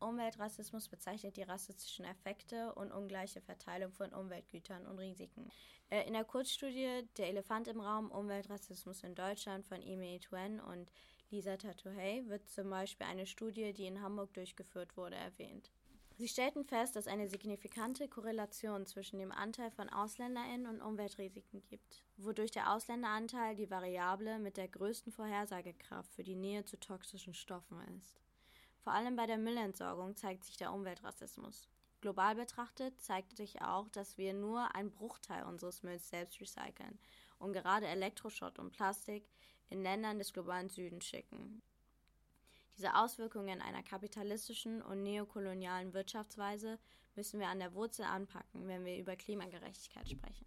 Umweltrassismus 0.00 0.88
bezeichnet 0.88 1.36
die 1.36 1.44
rassistischen 1.44 2.04
Effekte 2.04 2.74
und 2.74 2.90
ungleiche 2.90 3.40
Verteilung 3.40 3.92
von 3.92 4.12
Umweltgütern 4.12 4.84
und 4.88 4.98
Risiken. 4.98 5.48
Äh, 5.90 6.08
in 6.08 6.14
der 6.14 6.24
Kurzstudie 6.24 7.06
Der 7.18 7.28
Elefant 7.28 7.68
im 7.68 7.78
Raum 7.78 8.10
Umweltrassismus 8.10 9.04
in 9.04 9.14
Deutschland 9.14 9.64
von 9.64 9.80
Emi 9.80 10.18
Tuen 10.18 10.58
und 10.58 10.90
Lisa 11.34 11.56
Tatuhey 11.56 12.28
wird 12.28 12.48
zum 12.48 12.70
Beispiel 12.70 13.08
eine 13.08 13.26
Studie, 13.26 13.72
die 13.72 13.86
in 13.86 14.00
Hamburg 14.00 14.32
durchgeführt 14.34 14.96
wurde, 14.96 15.16
erwähnt. 15.16 15.68
Sie 16.16 16.28
stellten 16.28 16.64
fest, 16.64 16.94
dass 16.94 17.08
eine 17.08 17.28
signifikante 17.28 18.06
Korrelation 18.06 18.86
zwischen 18.86 19.18
dem 19.18 19.32
Anteil 19.32 19.72
von 19.72 19.92
AusländerInnen 19.92 20.68
und 20.68 20.80
Umweltrisiken 20.80 21.60
gibt, 21.64 22.04
wodurch 22.18 22.52
der 22.52 22.72
Ausländeranteil 22.72 23.56
die 23.56 23.68
Variable 23.68 24.38
mit 24.38 24.56
der 24.56 24.68
größten 24.68 25.10
Vorhersagekraft 25.10 26.14
für 26.14 26.22
die 26.22 26.36
Nähe 26.36 26.64
zu 26.64 26.78
toxischen 26.78 27.34
Stoffen 27.34 27.80
ist. 27.98 28.20
Vor 28.78 28.92
allem 28.92 29.16
bei 29.16 29.26
der 29.26 29.38
Müllentsorgung 29.38 30.14
zeigt 30.14 30.44
sich 30.44 30.56
der 30.56 30.72
Umweltrassismus. 30.72 31.68
Global 32.00 32.36
betrachtet 32.36 33.00
zeigt 33.00 33.36
sich 33.36 33.60
auch, 33.60 33.88
dass 33.88 34.18
wir 34.18 34.34
nur 34.34 34.72
einen 34.76 34.92
Bruchteil 34.92 35.42
unseres 35.42 35.82
Mülls 35.82 36.08
selbst 36.10 36.40
recyceln 36.40 36.96
und 37.38 37.52
gerade 37.52 37.86
Elektroschrott 37.86 38.58
und 38.58 38.72
Plastik 38.72 39.28
in 39.70 39.82
Ländern 39.82 40.18
des 40.18 40.32
globalen 40.32 40.68
Südens 40.68 41.06
schicken. 41.06 41.62
Diese 42.76 42.96
Auswirkungen 42.96 43.60
einer 43.60 43.82
kapitalistischen 43.82 44.82
und 44.82 45.02
neokolonialen 45.02 45.94
Wirtschaftsweise 45.94 46.78
müssen 47.14 47.38
wir 47.38 47.48
an 47.48 47.60
der 47.60 47.74
Wurzel 47.74 48.04
anpacken, 48.04 48.66
wenn 48.66 48.84
wir 48.84 48.98
über 48.98 49.14
Klimagerechtigkeit 49.14 50.08
sprechen. 50.08 50.46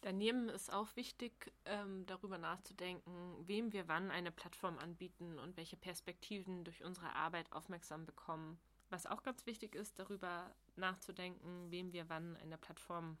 Daneben 0.00 0.48
ist 0.48 0.72
auch 0.72 0.96
wichtig, 0.96 1.52
ähm, 1.64 2.04
darüber 2.06 2.36
nachzudenken, 2.36 3.36
wem 3.46 3.72
wir 3.72 3.86
wann 3.86 4.10
eine 4.10 4.32
Plattform 4.32 4.76
anbieten 4.78 5.38
und 5.38 5.56
welche 5.56 5.76
Perspektiven 5.76 6.64
durch 6.64 6.82
unsere 6.82 7.14
Arbeit 7.14 7.52
aufmerksam 7.52 8.04
bekommen. 8.04 8.58
Was 8.90 9.06
auch 9.06 9.22
ganz 9.22 9.46
wichtig 9.46 9.76
ist, 9.76 10.00
darüber 10.00 10.52
nachzudenken, 10.74 11.70
wem 11.70 11.92
wir 11.92 12.08
wann 12.08 12.36
eine 12.38 12.58
Plattform 12.58 13.16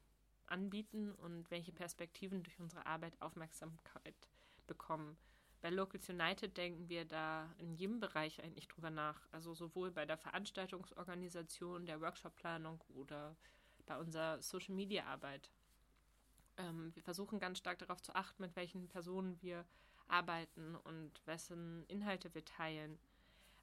anbieten 0.52 1.12
und 1.12 1.50
welche 1.50 1.72
Perspektiven 1.72 2.42
durch 2.42 2.60
unsere 2.60 2.86
Arbeit 2.86 3.20
Aufmerksamkeit 3.20 4.28
bekommen. 4.66 5.16
Bei 5.62 5.70
Locals 5.70 6.08
United 6.08 6.56
denken 6.56 6.88
wir 6.88 7.04
da 7.04 7.48
in 7.58 7.74
jedem 7.74 8.00
Bereich 8.00 8.42
eigentlich 8.42 8.68
drüber 8.68 8.90
nach. 8.90 9.20
Also 9.30 9.54
sowohl 9.54 9.90
bei 9.90 10.04
der 10.04 10.18
Veranstaltungsorganisation, 10.18 11.86
der 11.86 12.00
Workshopplanung 12.00 12.80
oder 12.94 13.36
bei 13.86 13.96
unserer 13.96 14.42
Social 14.42 14.74
Media 14.74 15.04
Arbeit. 15.06 15.50
Ähm, 16.56 16.94
wir 16.94 17.02
versuchen 17.02 17.38
ganz 17.38 17.58
stark 17.58 17.78
darauf 17.78 18.02
zu 18.02 18.14
achten, 18.14 18.42
mit 18.42 18.56
welchen 18.56 18.88
Personen 18.88 19.40
wir 19.40 19.64
arbeiten 20.08 20.74
und 20.74 21.26
wessen 21.26 21.84
Inhalte 21.86 22.34
wir 22.34 22.44
teilen. 22.44 22.98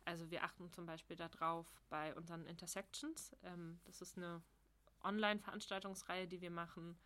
Also 0.06 0.32
wir 0.32 0.44
achten 0.44 0.72
zum 0.72 0.86
Beispiel 0.86 1.16
darauf 1.16 1.68
bei 1.90 2.16
unseren 2.16 2.46
Intersections. 2.46 3.36
Ähm, 3.44 3.80
das 3.86 4.02
ist 4.02 4.18
eine 4.18 4.42
Online-Veranstaltungsreihe, 5.04 6.28
die 6.28 6.42
wir 6.42 6.52
machen, 6.52 6.98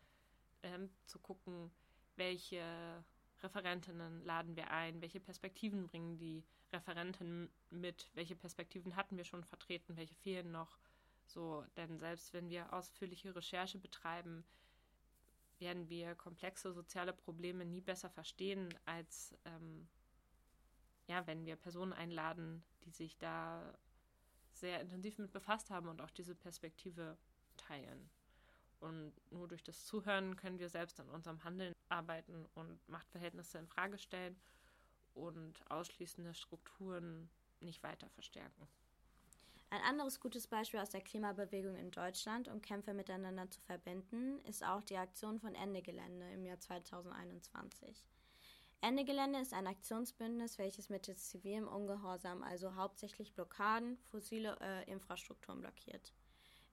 ähm, 0.63 0.89
zu 1.05 1.19
gucken, 1.19 1.71
welche 2.15 3.03
Referentinnen 3.41 4.23
laden 4.23 4.55
wir 4.55 4.71
ein, 4.71 5.01
welche 5.01 5.19
Perspektiven 5.19 5.87
bringen 5.87 6.17
die 6.17 6.43
Referenten 6.71 7.49
mit, 7.69 8.09
welche 8.13 8.35
Perspektiven 8.35 8.95
hatten 8.95 9.17
wir 9.17 9.25
schon 9.25 9.43
vertreten, 9.43 9.97
welche 9.97 10.15
fehlen 10.15 10.51
noch. 10.51 10.79
So, 11.25 11.65
denn 11.77 11.99
selbst 11.99 12.33
wenn 12.33 12.49
wir 12.49 12.73
ausführliche 12.73 13.35
Recherche 13.35 13.77
betreiben, 13.77 14.43
werden 15.59 15.89
wir 15.89 16.15
komplexe 16.15 16.73
soziale 16.73 17.13
Probleme 17.13 17.65
nie 17.65 17.81
besser 17.81 18.09
verstehen, 18.09 18.73
als 18.85 19.35
ähm, 19.45 19.87
ja, 21.07 21.25
wenn 21.27 21.45
wir 21.45 21.55
Personen 21.55 21.93
einladen, 21.93 22.63
die 22.85 22.91
sich 22.91 23.17
da 23.17 23.77
sehr 24.51 24.81
intensiv 24.81 25.17
mit 25.17 25.31
befasst 25.31 25.69
haben 25.69 25.87
und 25.87 26.01
auch 26.01 26.11
diese 26.11 26.35
Perspektive 26.35 27.17
teilen. 27.67 28.09
Und 28.79 29.13
nur 29.31 29.47
durch 29.47 29.63
das 29.63 29.85
Zuhören 29.85 30.35
können 30.35 30.59
wir 30.59 30.69
selbst 30.69 30.99
an 30.99 31.09
unserem 31.09 31.43
Handeln 31.43 31.73
arbeiten 31.89 32.45
und 32.53 32.77
Machtverhältnisse 32.89 33.57
in 33.57 33.67
Frage 33.67 33.97
stellen 33.97 34.35
und 35.13 35.53
ausschließende 35.69 36.33
Strukturen 36.33 37.29
nicht 37.61 37.81
weiter 37.83 38.09
verstärken. 38.09 38.67
Ein 39.69 39.81
anderes 39.81 40.19
gutes 40.19 40.47
Beispiel 40.47 40.79
aus 40.79 40.91
der 40.91 41.01
Klimabewegung 41.01 41.75
in 41.77 41.89
Deutschland, 41.89 42.47
um 42.47 42.61
Kämpfe 42.61 42.93
miteinander 42.93 43.49
zu 43.49 43.59
verbinden, 43.61 44.39
ist 44.45 44.63
auch 44.63 44.83
die 44.83 44.97
Aktion 44.97 45.39
von 45.39 45.55
Ende 45.55 45.81
Gelände 45.81 46.29
im 46.31 46.45
Jahr 46.45 46.59
2021. 46.59 48.05
Ende 48.81 49.05
Gelände 49.05 49.39
ist 49.39 49.53
ein 49.53 49.65
Aktionsbündnis, 49.65 50.59
welches 50.59 50.89
mit 50.89 51.05
zivilem 51.17 51.67
Ungehorsam, 51.67 52.43
also 52.43 52.75
hauptsächlich 52.75 53.33
Blockaden, 53.33 53.97
fossile 54.11 54.57
äh, 54.59 54.91
Infrastrukturen 54.91 55.61
blockiert. 55.61 56.13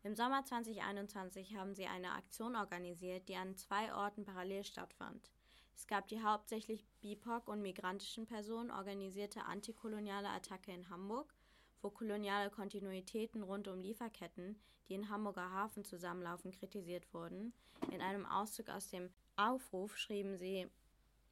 Im 0.02 0.14
Sommer 0.14 0.44
2021 0.44 1.56
haben 1.56 1.74
sie 1.74 1.86
eine 1.86 2.12
Aktion 2.12 2.56
organisiert, 2.56 3.28
die 3.28 3.36
an 3.36 3.56
zwei 3.56 3.94
Orten 3.94 4.24
parallel 4.24 4.64
stattfand. 4.64 5.30
Es 5.74 5.86
gab 5.86 6.08
die 6.08 6.22
hauptsächlich 6.22 6.86
BIPOC 7.00 7.48
und 7.48 7.62
migrantischen 7.62 8.26
Personen 8.26 8.70
organisierte 8.70 9.44
antikoloniale 9.44 10.28
Attacke 10.28 10.72
in 10.72 10.88
Hamburg 10.90 11.34
wo 11.82 11.90
koloniale 11.90 12.50
Kontinuitäten 12.50 13.42
rund 13.42 13.68
um 13.68 13.80
Lieferketten, 13.80 14.58
die 14.88 14.94
in 14.94 15.08
Hamburger 15.08 15.50
Hafen 15.50 15.84
zusammenlaufen, 15.84 16.52
kritisiert 16.52 17.12
wurden. 17.14 17.52
In 17.90 18.00
einem 18.00 18.26
Auszug 18.26 18.68
aus 18.68 18.88
dem 18.88 19.10
Aufruf 19.36 19.96
schrieben 19.96 20.36
sie 20.36 20.68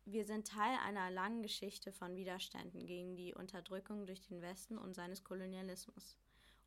Wir 0.04 0.24
sind 0.24 0.48
Teil 0.48 0.78
einer 0.84 1.10
langen 1.10 1.42
Geschichte 1.42 1.92
von 1.92 2.16
Widerständen 2.16 2.86
gegen 2.86 3.16
die 3.16 3.34
Unterdrückung 3.34 4.06
durch 4.06 4.20
den 4.22 4.40
Westen 4.40 4.78
und 4.78 4.94
seines 4.94 5.24
Kolonialismus. 5.24 6.16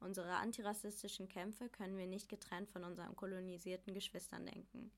Unsere 0.02 0.34
antirassistischen 0.34 1.30
Kämpfe 1.30 1.70
können 1.70 1.96
wir 1.96 2.08
nicht 2.08 2.28
getrennt 2.28 2.72
von 2.72 2.84
unseren 2.84 3.16
kolonisierten 3.16 3.94
Geschwistern 3.94 4.48
denken. 4.48 4.92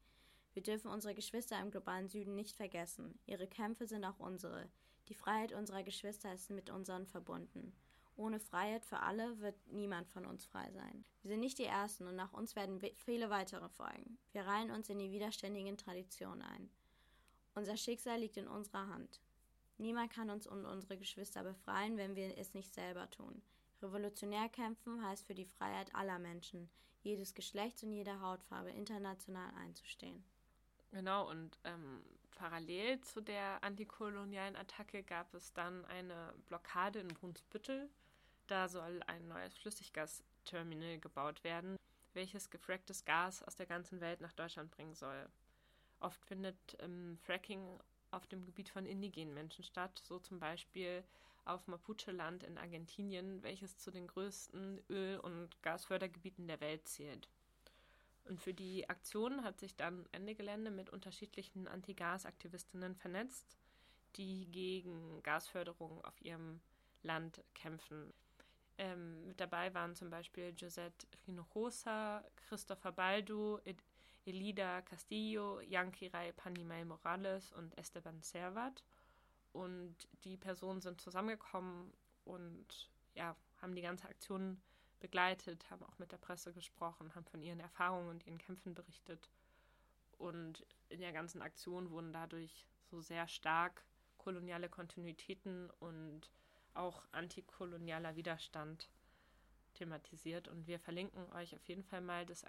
Wir 0.54 0.64
dürfen 0.64 0.90
unsere 0.90 1.14
Geschwister 1.14 1.60
im 1.60 1.72
globalen 1.72 2.08
Süden 2.08 2.36
nicht 2.36 2.56
vergessen. 2.56 3.20
Ihre 3.26 3.46
Kämpfe 3.46 3.86
sind 3.86 4.06
auch 4.06 4.20
unsere. 4.20 4.70
Die 5.10 5.14
Freiheit 5.14 5.52
unserer 5.52 5.84
Geschwister 5.84 6.34
ist 6.34 6.50
mit 6.52 6.70
unseren 6.70 7.06
verbunden. 7.06 7.76
Ohne 8.16 8.40
Freiheit 8.40 8.86
für 8.86 9.02
alle 9.02 9.40
wird 9.42 9.56
niemand 9.68 10.08
von 10.08 10.26
uns 10.26 10.46
frei 10.46 10.72
sein. 10.72 11.04
Wir 11.22 11.32
sind 11.32 11.42
nicht 11.42 11.58
die 11.58 11.66
Ersten 11.66 12.08
und 12.08 12.16
nach 12.16 12.32
uns 12.32 12.56
werden 12.56 12.80
viele 12.96 13.30
weitere 13.30 13.68
folgen. 13.68 14.18
Wir 14.32 14.46
reihen 14.46 14.72
uns 14.72 14.88
in 14.90 15.00
die 15.00 15.12
widerständigen 15.12 15.78
Traditionen 15.78 16.44
ein. 16.44 16.70
Unser 17.56 17.76
Schicksal 17.76 18.20
liegt 18.20 18.38
in 18.38 18.48
unserer 18.48 18.88
Hand. 18.88 19.20
Niemand 19.78 20.14
kann 20.14 20.30
uns 20.30 20.48
und 20.48 20.66
unsere 20.66 20.98
Geschwister 20.98 21.44
befreien, 21.44 21.98
wenn 21.98 22.16
wir 22.16 22.38
es 22.38 22.54
nicht 22.54 22.74
selber 22.74 23.10
tun. 23.10 23.42
Revolutionär 23.84 24.50
kämpfen 24.50 25.06
heißt 25.06 25.26
für 25.26 25.36
die 25.36 25.46
Freiheit 25.46 25.94
aller 25.94 26.20
Menschen, 26.20 26.70
jedes 27.02 27.34
Geschlechts 27.36 27.84
und 27.84 27.92
jeder 27.92 28.22
Hautfarbe 28.22 28.70
international 28.72 29.54
einzustehen. 29.56 30.24
Genau, 30.92 31.30
und 31.30 31.60
ähm, 31.64 32.02
parallel 32.32 33.02
zu 33.02 33.22
der 33.22 33.64
antikolonialen 33.64 34.56
Attacke 34.56 35.04
gab 35.04 35.34
es 35.34 35.54
dann 35.54 35.86
eine 35.86 36.34
Blockade 36.48 37.00
in 37.00 37.08
Brunsbüttel 37.10 37.90
da 38.48 38.68
soll 38.68 39.02
ein 39.08 39.28
neues 39.28 39.56
Flüssiggasterminal 39.58 41.00
gebaut 41.00 41.44
werden, 41.44 41.78
welches 42.14 42.50
gefracktes 42.50 43.06
Gas 43.06 43.42
aus 43.44 43.56
der 43.56 43.66
ganzen 43.66 44.02
Welt 44.02 44.22
nach 44.22 44.34
Deutschland 44.34 44.72
bringen 44.72 44.96
soll. 44.96 45.30
Oft 46.00 46.24
findet 46.26 46.58
ähm, 46.80 47.18
Fracking 47.22 47.80
auf 48.14 48.28
dem 48.28 48.46
Gebiet 48.46 48.70
von 48.70 48.86
indigenen 48.86 49.34
Menschen 49.34 49.64
statt, 49.64 50.02
so 50.04 50.20
zum 50.20 50.40
Beispiel 50.40 51.04
auf 51.46 51.68
Mapuche-Land 51.68 52.44
in 52.44 52.58
Argentinien, 52.58 53.44
welches 53.44 53.78
zu 53.78 53.92
den 53.92 54.08
größten 54.08 54.82
Öl- 54.90 55.20
und 55.20 55.62
Gasfördergebieten 55.62 56.48
der 56.48 56.62
Welt 56.62 56.88
zählt. 56.88 57.28
Und 58.26 58.40
für 58.42 58.54
die 58.54 58.90
Aktion 58.90 59.44
hat 59.44 59.60
sich 59.60 59.76
dann 59.76 60.06
Ende 60.14 60.36
Gelände 60.36 60.72
mit 60.72 60.90
unterschiedlichen 60.90 61.68
Anti-Gas-Aktivistinnen 61.68 62.96
vernetzt, 62.96 63.58
die 64.16 64.46
gegen 64.52 65.22
Gasförderung 65.24 66.04
auf 66.06 66.22
ihrem 66.22 66.62
Land 67.02 67.44
kämpfen. 67.54 68.14
Ähm, 68.78 69.28
mit 69.28 69.40
dabei 69.40 69.74
waren 69.74 69.96
zum 69.96 70.10
Beispiel 70.10 70.54
Josette 70.56 71.06
Rinojosa, 71.28 72.24
Christopher 72.48 72.92
Baldo, 72.94 73.60
Elida 74.26 74.82
Castillo, 74.82 75.60
Yankirai 75.62 76.32
Panimay 76.34 76.86
Morales 76.86 77.52
und 77.54 77.78
Esteban 77.78 78.22
Servat. 78.22 78.84
Und 79.52 79.96
die 80.24 80.38
Personen 80.38 80.82
sind 80.82 81.02
zusammengekommen 81.02 81.94
und 82.26 82.90
ja, 83.14 83.36
haben 83.62 83.76
die 83.76 83.82
ganze 83.82 84.08
Aktion 84.08 84.60
begleitet, 85.00 85.70
haben 85.70 85.84
auch 85.84 86.00
mit 86.00 86.12
der 86.12 86.18
Presse 86.18 86.54
gesprochen, 86.54 87.14
haben 87.14 87.26
von 87.26 87.42
ihren 87.42 87.60
Erfahrungen 87.60 88.10
und 88.10 88.26
ihren 88.26 88.38
Kämpfen 88.38 88.74
berichtet. 88.74 89.30
Und 90.18 90.66
in 90.90 91.02
der 91.02 91.12
ganzen 91.12 91.42
Aktion 91.42 91.92
wurden 91.92 92.14
dadurch 92.14 92.66
so 92.90 93.02
sehr 93.02 93.28
stark 93.28 93.84
koloniale 94.18 94.70
Kontinuitäten 94.70 95.70
und 95.80 96.30
auch 96.74 97.04
antikolonialer 97.12 98.16
Widerstand 98.16 98.90
thematisiert. 99.74 100.48
Und 100.48 100.68
wir 100.68 100.80
verlinken 100.80 101.32
euch 101.34 101.54
auf 101.56 101.68
jeden 101.68 101.84
Fall 101.84 102.02
mal 102.02 102.26
das 102.26 102.44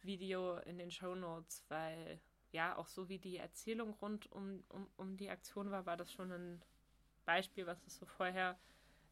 Aktionsvideo 0.00 0.58
in 0.58 0.78
den 0.78 0.90
Show 0.90 1.14
Notes, 1.14 1.64
weil 1.68 2.20
ja, 2.52 2.76
auch 2.76 2.88
so 2.88 3.08
wie 3.08 3.18
die 3.18 3.36
Erzählung 3.36 3.94
rund 4.00 4.30
um, 4.32 4.64
um, 4.70 4.86
um 4.96 5.16
die 5.16 5.30
Aktion 5.30 5.70
war, 5.70 5.86
war 5.86 5.96
das 5.96 6.12
schon 6.12 6.32
ein 6.32 6.62
Beispiel, 7.24 7.66
was 7.66 7.86
es 7.86 7.96
so 7.96 8.06
vorher 8.06 8.58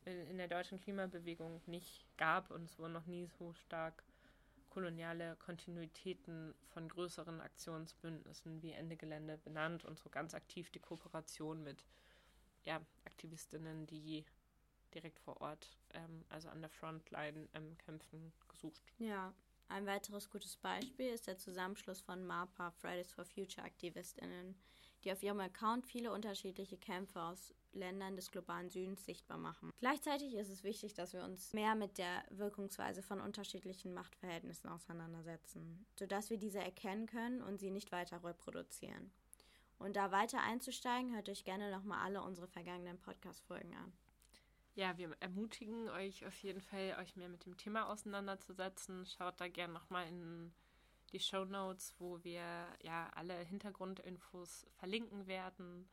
in, 0.05 0.27
in 0.29 0.39
der 0.39 0.49
deutschen 0.49 0.81
Klimabewegung 0.81 1.61
nicht 1.67 2.05
gab 2.17 2.51
und 2.51 2.65
es 2.65 2.79
wurden 2.79 2.95
noch 2.95 3.07
nie 3.07 3.27
so 3.27 3.53
stark 3.53 4.03
koloniale 4.71 5.37
Kontinuitäten 5.37 6.55
von 6.69 6.89
größeren 6.89 7.41
Aktionsbündnissen 7.41 8.63
wie 8.63 8.73
Ende 8.73 8.97
Gelände 8.97 9.39
benannt 9.39 9.85
und 9.85 9.99
so 9.99 10.09
ganz 10.09 10.35
aktiv 10.35 10.71
die 10.71 10.81
Kooperation 10.81 11.63
mit 11.63 11.85
ja, 12.65 12.81
Aktivistinnen, 13.05 13.87
die 13.87 14.25
direkt 14.95 15.21
vor 15.21 15.41
Ort, 15.41 15.79
ähm, 15.95 16.25
also 16.29 16.49
an 16.49 16.61
der 16.61 16.71
Frontline 16.71 17.49
ähm, 17.55 17.77
kämpfen, 17.79 18.33
gesucht. 18.49 18.83
Ja, 18.99 19.33
ein 19.69 19.87
weiteres 19.87 20.31
gutes 20.31 20.57
Beispiel 20.57 21.09
ist 21.09 21.27
der 21.27 21.39
Zusammenschluss 21.39 22.01
von 22.01 22.27
MAPA, 22.27 22.71
Fridays 22.71 23.13
for 23.13 23.25
Future 23.25 23.67
Aktivistinnen, 23.67 24.57
die 25.05 25.13
auf 25.13 25.23
ihrem 25.23 25.41
Account 25.41 25.87
viele 25.87 26.13
unterschiedliche 26.13 26.77
Kämpfe 26.77 27.21
aus 27.21 27.55
Ländern 27.73 28.17
des 28.17 28.31
globalen 28.31 28.71
Südens 28.71 29.05
sichtbar 29.05 29.39
machen. 29.39 29.71
Gleichzeitig 29.79 30.35
ist 30.35 30.49
es 30.49 30.65
wichtig, 30.65 30.95
dass 30.95 31.13
wir 31.13 31.23
uns 31.23 31.53
mehr 31.53 31.75
mit 31.75 31.99
der 31.99 32.25
Wirkungsweise 32.31 33.03
von 33.03 33.21
unterschiedlichen 33.21 33.93
Machtverhältnissen 33.93 34.71
auseinandersetzen, 34.71 35.87
sodass 35.99 36.31
wir 36.31 36.39
diese 36.39 36.61
erkennen 36.61 37.07
können 37.07 37.43
und 37.43 37.61
sie 37.61 37.71
nicht 37.71 37.93
weiter 37.93 38.25
reproduzieren. 38.25 39.13
Und 39.79 39.97
da 39.97 40.11
weiter 40.11 40.41
einzusteigen, 40.43 41.15
hört 41.15 41.29
euch 41.29 41.45
gerne 41.45 41.71
nochmal 41.71 42.01
alle 42.05 42.23
unsere 42.23 42.49
vergangenen 42.49 42.99
Podcast-Folgen 42.99 43.75
an. 43.75 43.93
Ja, 44.79 44.97
wir 44.97 45.17
ermutigen 45.19 45.89
euch 45.89 46.25
auf 46.25 46.41
jeden 46.41 46.61
Fall, 46.61 46.97
euch 47.01 47.17
mehr 47.17 47.29
mit 47.29 47.45
dem 47.45 47.57
Thema 47.57 47.89
auseinanderzusetzen. 47.89 49.07
Schaut 49.07 49.41
da 49.41 49.49
gerne 49.49 49.73
nochmal 49.73 50.07
in 50.07 50.53
die 51.11 51.19
Show 51.19 51.45
Notes, 51.45 51.97
wo 51.99 52.23
wir 52.23 52.45
ja 52.85 53.11
alle 53.17 53.37
Hintergrundinfos 53.41 54.69
verlinken 54.77 55.27
werden. 55.27 55.89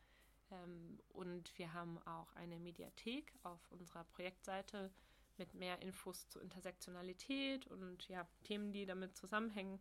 Ähm, 0.52 1.00
und 1.08 1.58
wir 1.58 1.72
haben 1.72 1.98
auch 2.06 2.32
eine 2.36 2.60
Mediathek 2.60 3.34
auf 3.42 3.58
unserer 3.72 4.04
Projektseite 4.04 4.92
mit 5.36 5.52
mehr 5.52 5.82
Infos 5.82 6.28
zur 6.28 6.42
Intersektionalität 6.42 7.66
und 7.66 8.06
ja, 8.06 8.24
Themen, 8.44 8.70
die 8.70 8.86
damit 8.86 9.16
zusammenhängen. 9.16 9.80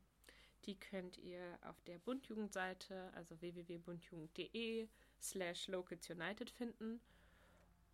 Die 0.65 0.79
könnt 0.79 1.19
ihr 1.19 1.59
auf 1.61 1.79
der 1.83 1.99
Bundjugendseite, 1.99 3.13
also 3.13 3.39
www.bundjugend.de 3.39 4.89
slash 5.21 5.67
localsunited 5.67 6.49
finden. 6.49 7.01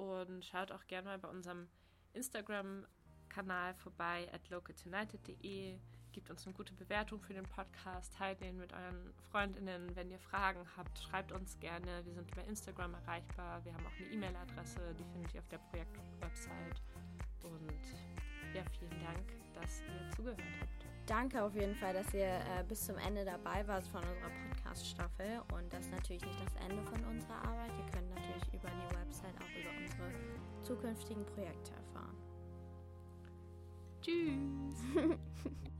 Und 0.02 0.44
schaut 0.44 0.72
auch 0.72 0.88
gerne 0.88 1.10
mal 1.10 1.20
bei 1.20 1.28
unserem 1.28 1.68
Instagram-Kanal 2.14 3.76
vorbei 3.76 4.28
at 4.34 4.50
localsunited.de. 4.50 5.78
Gebt 6.12 6.30
uns 6.32 6.46
eine 6.46 6.56
gute 6.56 6.74
Bewertung 6.74 7.22
für 7.22 7.36
den 7.36 7.44
Podcast, 7.44 8.12
teilt 8.18 8.42
den 8.42 8.58
mit 8.58 8.74
euren 8.74 9.14
Freundinnen. 9.30 9.96
Wenn 9.96 10.10
ihr 10.10 10.18
Fragen 10.18 10.66
habt, 10.76 10.98
schreibt 10.98 11.32
uns 11.32 11.58
gerne. 11.60 12.04
Wir 12.04 12.16
sind 12.16 12.32
über 12.32 12.44
Instagram 12.46 12.96
erreichbar. 12.96 13.64
Wir 13.64 13.76
haben 13.76 13.86
auch 13.86 13.96
eine 14.00 14.08
E-Mail-Adresse, 14.08 14.96
die 14.96 15.06
findet 15.06 15.36
ihr 15.36 15.40
auf 15.40 15.48
der 15.50 15.60
Projekt-Website. 15.70 16.82
Und 17.44 18.56
ja, 18.56 18.64
vielen 18.80 19.00
Dank, 19.04 19.32
dass 19.54 19.82
ihr 19.82 20.10
zugehört 20.16 20.42
habt 20.62 20.81
danke 21.06 21.44
auf 21.44 21.56
jeden 21.56 21.76
Fall, 21.76 21.94
dass 21.94 22.14
ihr 22.14 22.28
äh, 22.28 22.64
bis 22.68 22.86
zum 22.86 22.98
Ende 22.98 23.26
dabei 23.26 23.68
wart 23.68 23.86
von 23.88 24.02
unserer 24.02 24.32
Podcast-Staffel. 24.50 25.42
Und 25.54 25.72
das 25.72 25.82
ist 25.82 25.92
natürlich 25.92 26.24
nicht 26.24 26.40
das 26.46 26.56
Ende 26.70 26.82
von 26.84 27.04
unserer 27.06 27.38
Arbeit. 27.44 27.72
Ihr 27.78 27.92
könnt 27.92 28.10
natürlich 28.16 28.54
über 28.54 28.70
die 28.70 28.96
Website 28.96 29.36
auch 29.38 29.60
über 29.60 29.72
unsere 29.80 30.64
zukünftigen 30.64 31.26
Projekte 31.26 31.72
erfahren. 31.74 32.18
Tschüss! 34.02 35.18